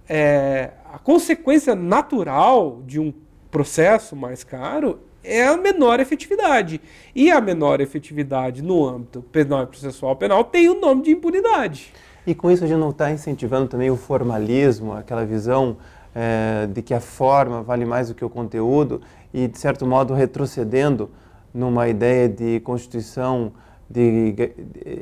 é, 0.08 0.70
a 0.92 0.98
consequência 0.98 1.74
natural 1.74 2.82
de 2.86 2.98
um 2.98 3.12
processo 3.50 4.16
mais 4.16 4.42
caro 4.42 5.00
é 5.22 5.46
a 5.46 5.56
menor 5.56 6.00
efetividade. 6.00 6.80
E 7.14 7.30
a 7.30 7.40
menor 7.40 7.80
efetividade 7.80 8.62
no 8.62 8.86
âmbito 8.86 9.20
penal 9.20 9.64
e 9.64 9.66
processual 9.66 10.16
penal 10.16 10.44
tem 10.44 10.68
o 10.68 10.80
nome 10.80 11.02
de 11.02 11.10
impunidade. 11.10 11.92
E 12.26 12.34
com 12.34 12.50
isso 12.50 12.64
a 12.64 12.66
gente 12.66 12.78
não 12.78 12.90
está 12.90 13.10
incentivando 13.10 13.68
também 13.68 13.90
o 13.90 13.96
formalismo, 13.96 14.92
aquela 14.92 15.24
visão 15.24 15.76
é, 16.14 16.66
de 16.66 16.82
que 16.82 16.94
a 16.94 17.00
forma 17.00 17.62
vale 17.62 17.84
mais 17.84 18.08
do 18.08 18.14
que 18.14 18.24
o 18.24 18.30
conteúdo 18.30 19.00
e, 19.32 19.46
de 19.46 19.58
certo 19.58 19.86
modo, 19.86 20.14
retrocedendo 20.14 21.10
numa 21.52 21.88
ideia 21.88 22.28
de 22.28 22.60
constituição 22.60 23.52
de, 23.88 24.32
de, 24.32 24.52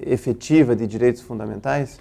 efetiva 0.06 0.74
de 0.74 0.86
direitos 0.86 1.22
fundamentais? 1.22 1.98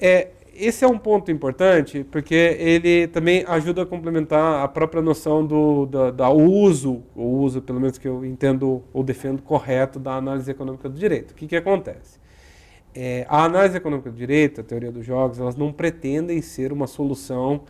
É, 0.00 0.28
esse 0.58 0.84
é 0.84 0.88
um 0.88 0.98
ponto 0.98 1.30
importante, 1.30 2.04
porque 2.04 2.34
ele 2.34 3.06
também 3.08 3.44
ajuda 3.46 3.82
a 3.82 3.86
complementar 3.86 4.64
a 4.64 4.68
própria 4.68 5.00
noção 5.00 5.46
do 5.46 5.86
da, 5.86 6.10
da 6.10 6.30
uso, 6.30 7.02
o 7.14 7.22
uso, 7.22 7.62
pelo 7.62 7.80
menos 7.80 7.98
que 7.98 8.08
eu 8.08 8.24
entendo 8.24 8.82
ou 8.92 9.02
defendo 9.02 9.42
correto, 9.42 9.98
da 9.98 10.14
análise 10.14 10.50
econômica 10.50 10.88
do 10.88 10.98
direito. 10.98 11.30
O 11.30 11.34
que, 11.34 11.46
que 11.46 11.56
acontece? 11.56 12.18
É, 12.94 13.24
a 13.28 13.44
análise 13.44 13.76
econômica 13.76 14.10
do 14.10 14.16
direito, 14.16 14.60
a 14.60 14.64
teoria 14.64 14.90
dos 14.90 15.06
jogos, 15.06 15.38
elas 15.38 15.54
não 15.54 15.72
pretendem 15.72 16.42
ser 16.42 16.72
uma 16.72 16.86
solução 16.86 17.62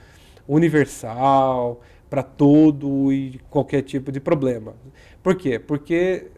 universal 0.49 1.81
para 2.09 2.23
todo 2.23 3.13
e 3.13 3.39
qualquer 3.51 3.83
tipo 3.83 4.11
de 4.11 4.21
problema. 4.21 4.75
Por 5.23 5.37
quê? 5.37 5.59
Porque, 5.59 6.29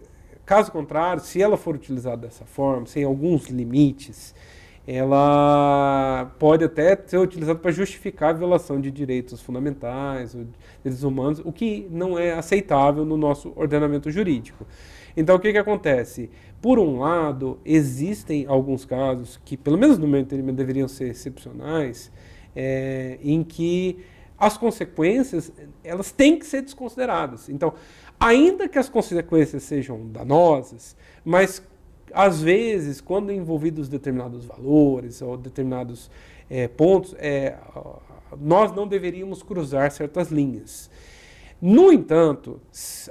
caso 0.45 0.73
contrário, 0.73 1.23
se 1.23 1.41
ela 1.41 1.57
for 1.57 1.77
utilizada 1.77 2.27
dessa 2.27 2.45
forma, 2.45 2.87
sem 2.87 3.05
alguns 3.05 3.47
limites, 3.47 4.35
ela 4.93 6.35
pode 6.37 6.65
até 6.65 7.01
ser 7.07 7.19
utilizada 7.19 7.57
para 7.57 7.71
justificar 7.71 8.31
a 8.31 8.33
violação 8.33 8.81
de 8.81 8.91
direitos 8.91 9.41
fundamentais, 9.41 10.37
direitos 10.83 11.05
humanos, 11.05 11.41
o 11.45 11.53
que 11.53 11.87
não 11.93 12.19
é 12.19 12.33
aceitável 12.33 13.05
no 13.05 13.17
nosso 13.17 13.53
ordenamento 13.55 14.11
jurídico. 14.11 14.67
Então, 15.17 15.37
o 15.37 15.39
que, 15.39 15.53
que 15.53 15.59
acontece? 15.59 16.29
Por 16.61 16.81
um 16.81 16.99
lado, 16.99 17.61
existem 17.65 18.47
alguns 18.49 18.85
casos 18.85 19.41
que, 19.45 19.57
pelo 19.57 19.79
menos 19.79 19.97
no 19.97 20.09
meu 20.09 20.19
entendimento, 20.19 20.57
deveriam 20.57 20.89
ser 20.89 21.11
excepcionais, 21.11 22.11
é, 22.57 23.17
em 23.23 23.45
que 23.45 23.99
as 24.37 24.59
consequências 24.59 25.53
elas 25.85 26.11
têm 26.11 26.37
que 26.37 26.47
ser 26.47 26.63
desconsideradas. 26.63 27.49
Então, 27.49 27.75
ainda 28.19 28.69
que 28.69 28.79
as 28.79 28.89
consequências 28.89 29.63
sejam 29.63 30.09
danosas, 30.09 30.97
mas 31.25 31.63
às 32.13 32.41
vezes, 32.43 33.01
quando 33.01 33.33
envolvidos 33.33 33.89
determinados 33.89 34.45
valores 34.45 35.23
ou 35.23 35.37
determinados 35.37 36.11
é, 36.49 36.69
pontos, 36.69 37.15
é, 37.19 37.57
nós 38.41 38.73
não 38.73 38.87
deveríamos 38.87 39.43
cruzar 39.43 39.91
certas 39.91 40.31
linhas. 40.31 40.91
No 41.61 41.93
entanto, 41.93 42.61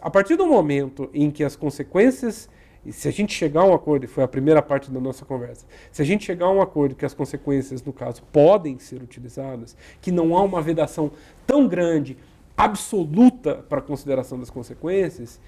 a 0.02 0.10
partir 0.10 0.36
do 0.36 0.48
momento 0.48 1.10
em 1.14 1.30
que 1.30 1.44
as 1.44 1.56
consequências, 1.56 2.50
se 2.90 3.08
a 3.08 3.12
gente 3.12 3.34
chegar 3.34 3.62
a 3.62 3.66
um 3.66 3.74
acordo, 3.74 4.06
e 4.06 4.08
foi 4.08 4.24
a 4.24 4.28
primeira 4.28 4.62
parte 4.62 4.90
da 4.90 5.00
nossa 5.00 5.24
conversa, 5.24 5.66
se 5.92 6.02
a 6.02 6.06
gente 6.06 6.26
chegar 6.26 6.48
a 6.48 6.52
um 6.52 6.62
acordo 6.62 6.96
que 6.96 7.06
as 7.06 7.14
consequências, 7.14 7.84
no 7.84 7.94
caso, 7.94 8.24
podem 8.32 8.80
ser 8.80 9.04
utilizadas, 9.04 9.78
que 10.02 10.12
não 10.12 10.36
há 10.36 10.42
uma 10.42 10.62
vedação 10.62 11.12
tão 11.46 11.68
grande, 11.68 12.18
absoluta 12.58 13.56
para 13.70 13.80
a 13.80 13.82
consideração 13.82 14.40
das 14.40 14.50
consequências, 14.50 15.40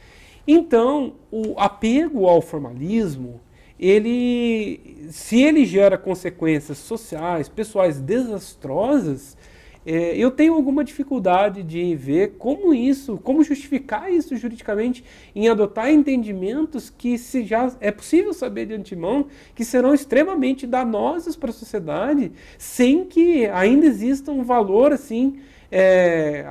então, 0.47 1.13
o 1.31 1.53
apego 1.57 2.25
ao 2.27 2.41
formalismo, 2.41 3.39
ele, 3.79 5.07
se 5.09 5.41
ele 5.41 5.65
gera 5.65 5.97
consequências 5.97 6.77
sociais, 6.77 7.49
pessoais 7.49 7.99
desastrosas, 7.99 9.37
é, 9.83 10.15
eu 10.15 10.29
tenho 10.29 10.53
alguma 10.53 10.83
dificuldade 10.83 11.63
de 11.63 11.95
ver 11.95 12.35
como 12.37 12.71
isso, 12.71 13.17
como 13.23 13.43
justificar 13.43 14.13
isso 14.13 14.37
juridicamente 14.37 15.03
em 15.33 15.49
adotar 15.49 15.91
entendimentos 15.91 16.91
que 16.91 17.17
se 17.17 17.43
já 17.43 17.71
é 17.79 17.91
possível 17.91 18.31
saber 18.31 18.67
de 18.67 18.75
antemão 18.75 19.25
que 19.55 19.65
serão 19.65 19.95
extremamente 19.95 20.67
danosos 20.67 21.35
para 21.35 21.49
a 21.49 21.53
sociedade, 21.53 22.31
sem 22.59 23.05
que 23.05 23.47
ainda 23.47 23.87
exista 23.87 24.31
um 24.31 24.43
valor 24.43 24.93
assim 24.93 25.39
é, 25.71 26.45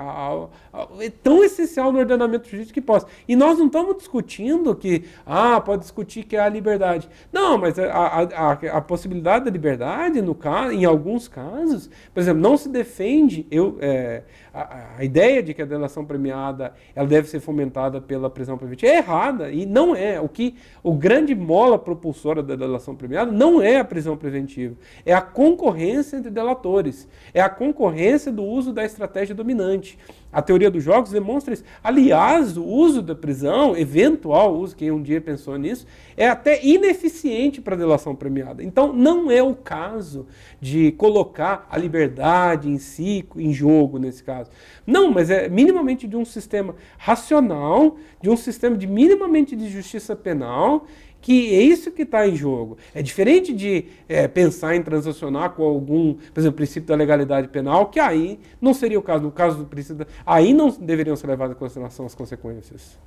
é 1.00 1.10
tão 1.22 1.44
essencial 1.44 1.92
no 1.92 1.98
ordenamento 1.98 2.48
jurídico 2.48 2.72
que 2.72 2.80
possa. 2.80 3.06
E 3.28 3.36
nós 3.36 3.58
não 3.58 3.66
estamos 3.66 3.98
discutindo 3.98 4.74
que, 4.74 5.04
ah, 5.26 5.60
pode 5.60 5.82
discutir 5.82 6.24
que 6.24 6.36
há 6.36 6.48
liberdade. 6.48 7.08
Não, 7.30 7.58
mas 7.58 7.78
a, 7.78 7.92
a, 7.92 8.22
a, 8.22 8.52
a 8.52 8.80
possibilidade 8.80 9.44
da 9.44 9.50
liberdade, 9.50 10.22
no 10.22 10.34
caso, 10.34 10.72
em 10.72 10.84
alguns 10.84 11.28
casos, 11.28 11.90
por 12.14 12.20
exemplo, 12.20 12.40
não 12.40 12.56
se 12.56 12.68
defende, 12.68 13.46
eu, 13.50 13.76
é, 13.80 14.22
a, 14.52 14.98
a, 14.98 15.04
ideia 15.04 15.42
de 15.42 15.54
que 15.54 15.62
a 15.62 15.64
delação 15.64 16.04
premiada 16.04 16.72
ela 16.94 17.06
deve 17.06 17.28
ser 17.28 17.40
fomentada 17.40 18.00
pela 18.00 18.28
prisão 18.28 18.58
preventiva 18.58 18.92
é 18.92 18.96
errada 18.96 19.50
e 19.50 19.64
não 19.64 19.94
é. 19.94 20.20
O 20.20 20.28
que 20.28 20.56
o 20.82 20.94
grande 20.94 21.34
mola 21.34 21.78
propulsora 21.78 22.42
da 22.42 22.56
delação 22.56 22.94
premiada 22.94 23.30
não 23.30 23.62
é 23.62 23.78
a 23.78 23.84
prisão 23.84 24.16
preventiva, 24.16 24.74
é 25.04 25.14
a 25.14 25.20
concorrência 25.20 26.16
entre 26.16 26.30
delatores, 26.30 27.08
é 27.32 27.40
a 27.40 27.48
concorrência 27.48 28.32
do 28.32 28.42
uso 28.42 28.72
da 28.72 28.84
estratégia 28.84 29.34
dominante. 29.34 29.98
A 30.32 30.40
teoria 30.40 30.70
dos 30.70 30.84
jogos 30.84 31.10
demonstra 31.10 31.52
isso. 31.52 31.64
Aliás, 31.82 32.56
o 32.56 32.64
uso 32.64 33.02
da 33.02 33.14
prisão, 33.14 33.76
eventual 33.76 34.54
uso, 34.54 34.76
quem 34.76 34.90
um 34.90 35.02
dia 35.02 35.20
pensou 35.20 35.56
nisso, 35.56 35.86
é 36.16 36.28
até 36.28 36.64
ineficiente 36.64 37.60
para 37.60 37.74
a 37.74 37.78
delação 37.78 38.14
premiada. 38.14 38.62
Então, 38.62 38.92
não 38.92 39.30
é 39.30 39.42
o 39.42 39.54
caso 39.54 40.26
de 40.60 40.92
colocar 40.92 41.66
a 41.70 41.76
liberdade 41.76 42.68
em 42.68 42.78
si 42.78 43.26
em 43.36 43.52
jogo 43.52 43.98
nesse 43.98 44.22
caso. 44.22 44.50
Não, 44.86 45.10
mas 45.10 45.30
é 45.30 45.48
minimamente 45.48 46.06
de 46.06 46.16
um 46.16 46.24
sistema 46.24 46.76
racional, 46.96 47.96
de 48.22 48.30
um 48.30 48.36
sistema 48.36 48.76
de 48.76 48.86
minimamente 48.86 49.56
de 49.56 49.68
justiça 49.68 50.14
penal 50.14 50.86
que 51.20 51.54
é 51.54 51.60
isso 51.60 51.90
que 51.90 52.02
está 52.02 52.26
em 52.26 52.34
jogo. 52.34 52.78
É 52.94 53.02
diferente 53.02 53.52
de 53.52 53.86
é, 54.08 54.26
pensar 54.26 54.74
em 54.74 54.82
transacionar 54.82 55.50
com 55.50 55.62
algum, 55.62 56.14
por 56.14 56.40
exemplo, 56.40 56.56
princípio 56.56 56.88
da 56.88 56.94
legalidade 56.94 57.48
penal, 57.48 57.86
que 57.86 58.00
aí 58.00 58.40
não 58.60 58.72
seria 58.72 58.98
o 58.98 59.02
caso. 59.02 59.24
No 59.24 59.30
caso 59.30 59.58
do 59.58 59.64
princípio, 59.64 59.96
da, 59.96 60.06
aí 60.24 60.52
não 60.54 60.70
deveriam 60.70 61.16
ser 61.16 61.26
levadas 61.26 61.56
em 61.56 61.58
consideração 61.58 62.06
as 62.06 62.14
consequências. 62.14 62.98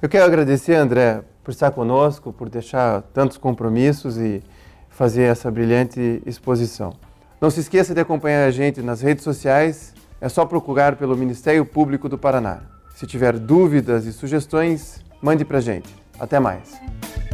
Eu 0.00 0.08
quero 0.08 0.24
agradecer, 0.24 0.74
André, 0.74 1.22
por 1.42 1.50
estar 1.50 1.70
conosco, 1.70 2.32
por 2.32 2.48
deixar 2.48 3.02
tantos 3.14 3.36
compromissos 3.36 4.16
e 4.16 4.42
fazer 4.88 5.22
essa 5.22 5.50
brilhante 5.50 6.22
exposição. 6.26 6.92
Não 7.40 7.50
se 7.50 7.60
esqueça 7.60 7.94
de 7.94 8.00
acompanhar 8.00 8.46
a 8.46 8.50
gente 8.50 8.82
nas 8.82 9.00
redes 9.00 9.22
sociais, 9.22 9.94
é 10.20 10.28
só 10.28 10.44
procurar 10.44 10.96
pelo 10.96 11.16
Ministério 11.16 11.64
Público 11.64 12.08
do 12.08 12.18
Paraná. 12.18 12.62
Se 12.94 13.06
tiver 13.06 13.38
dúvidas 13.38 14.06
e 14.06 14.12
sugestões, 14.12 15.00
mande 15.22 15.44
para 15.44 15.60
gente. 15.60 15.88
Até 16.18 16.40
mais. 16.40 16.80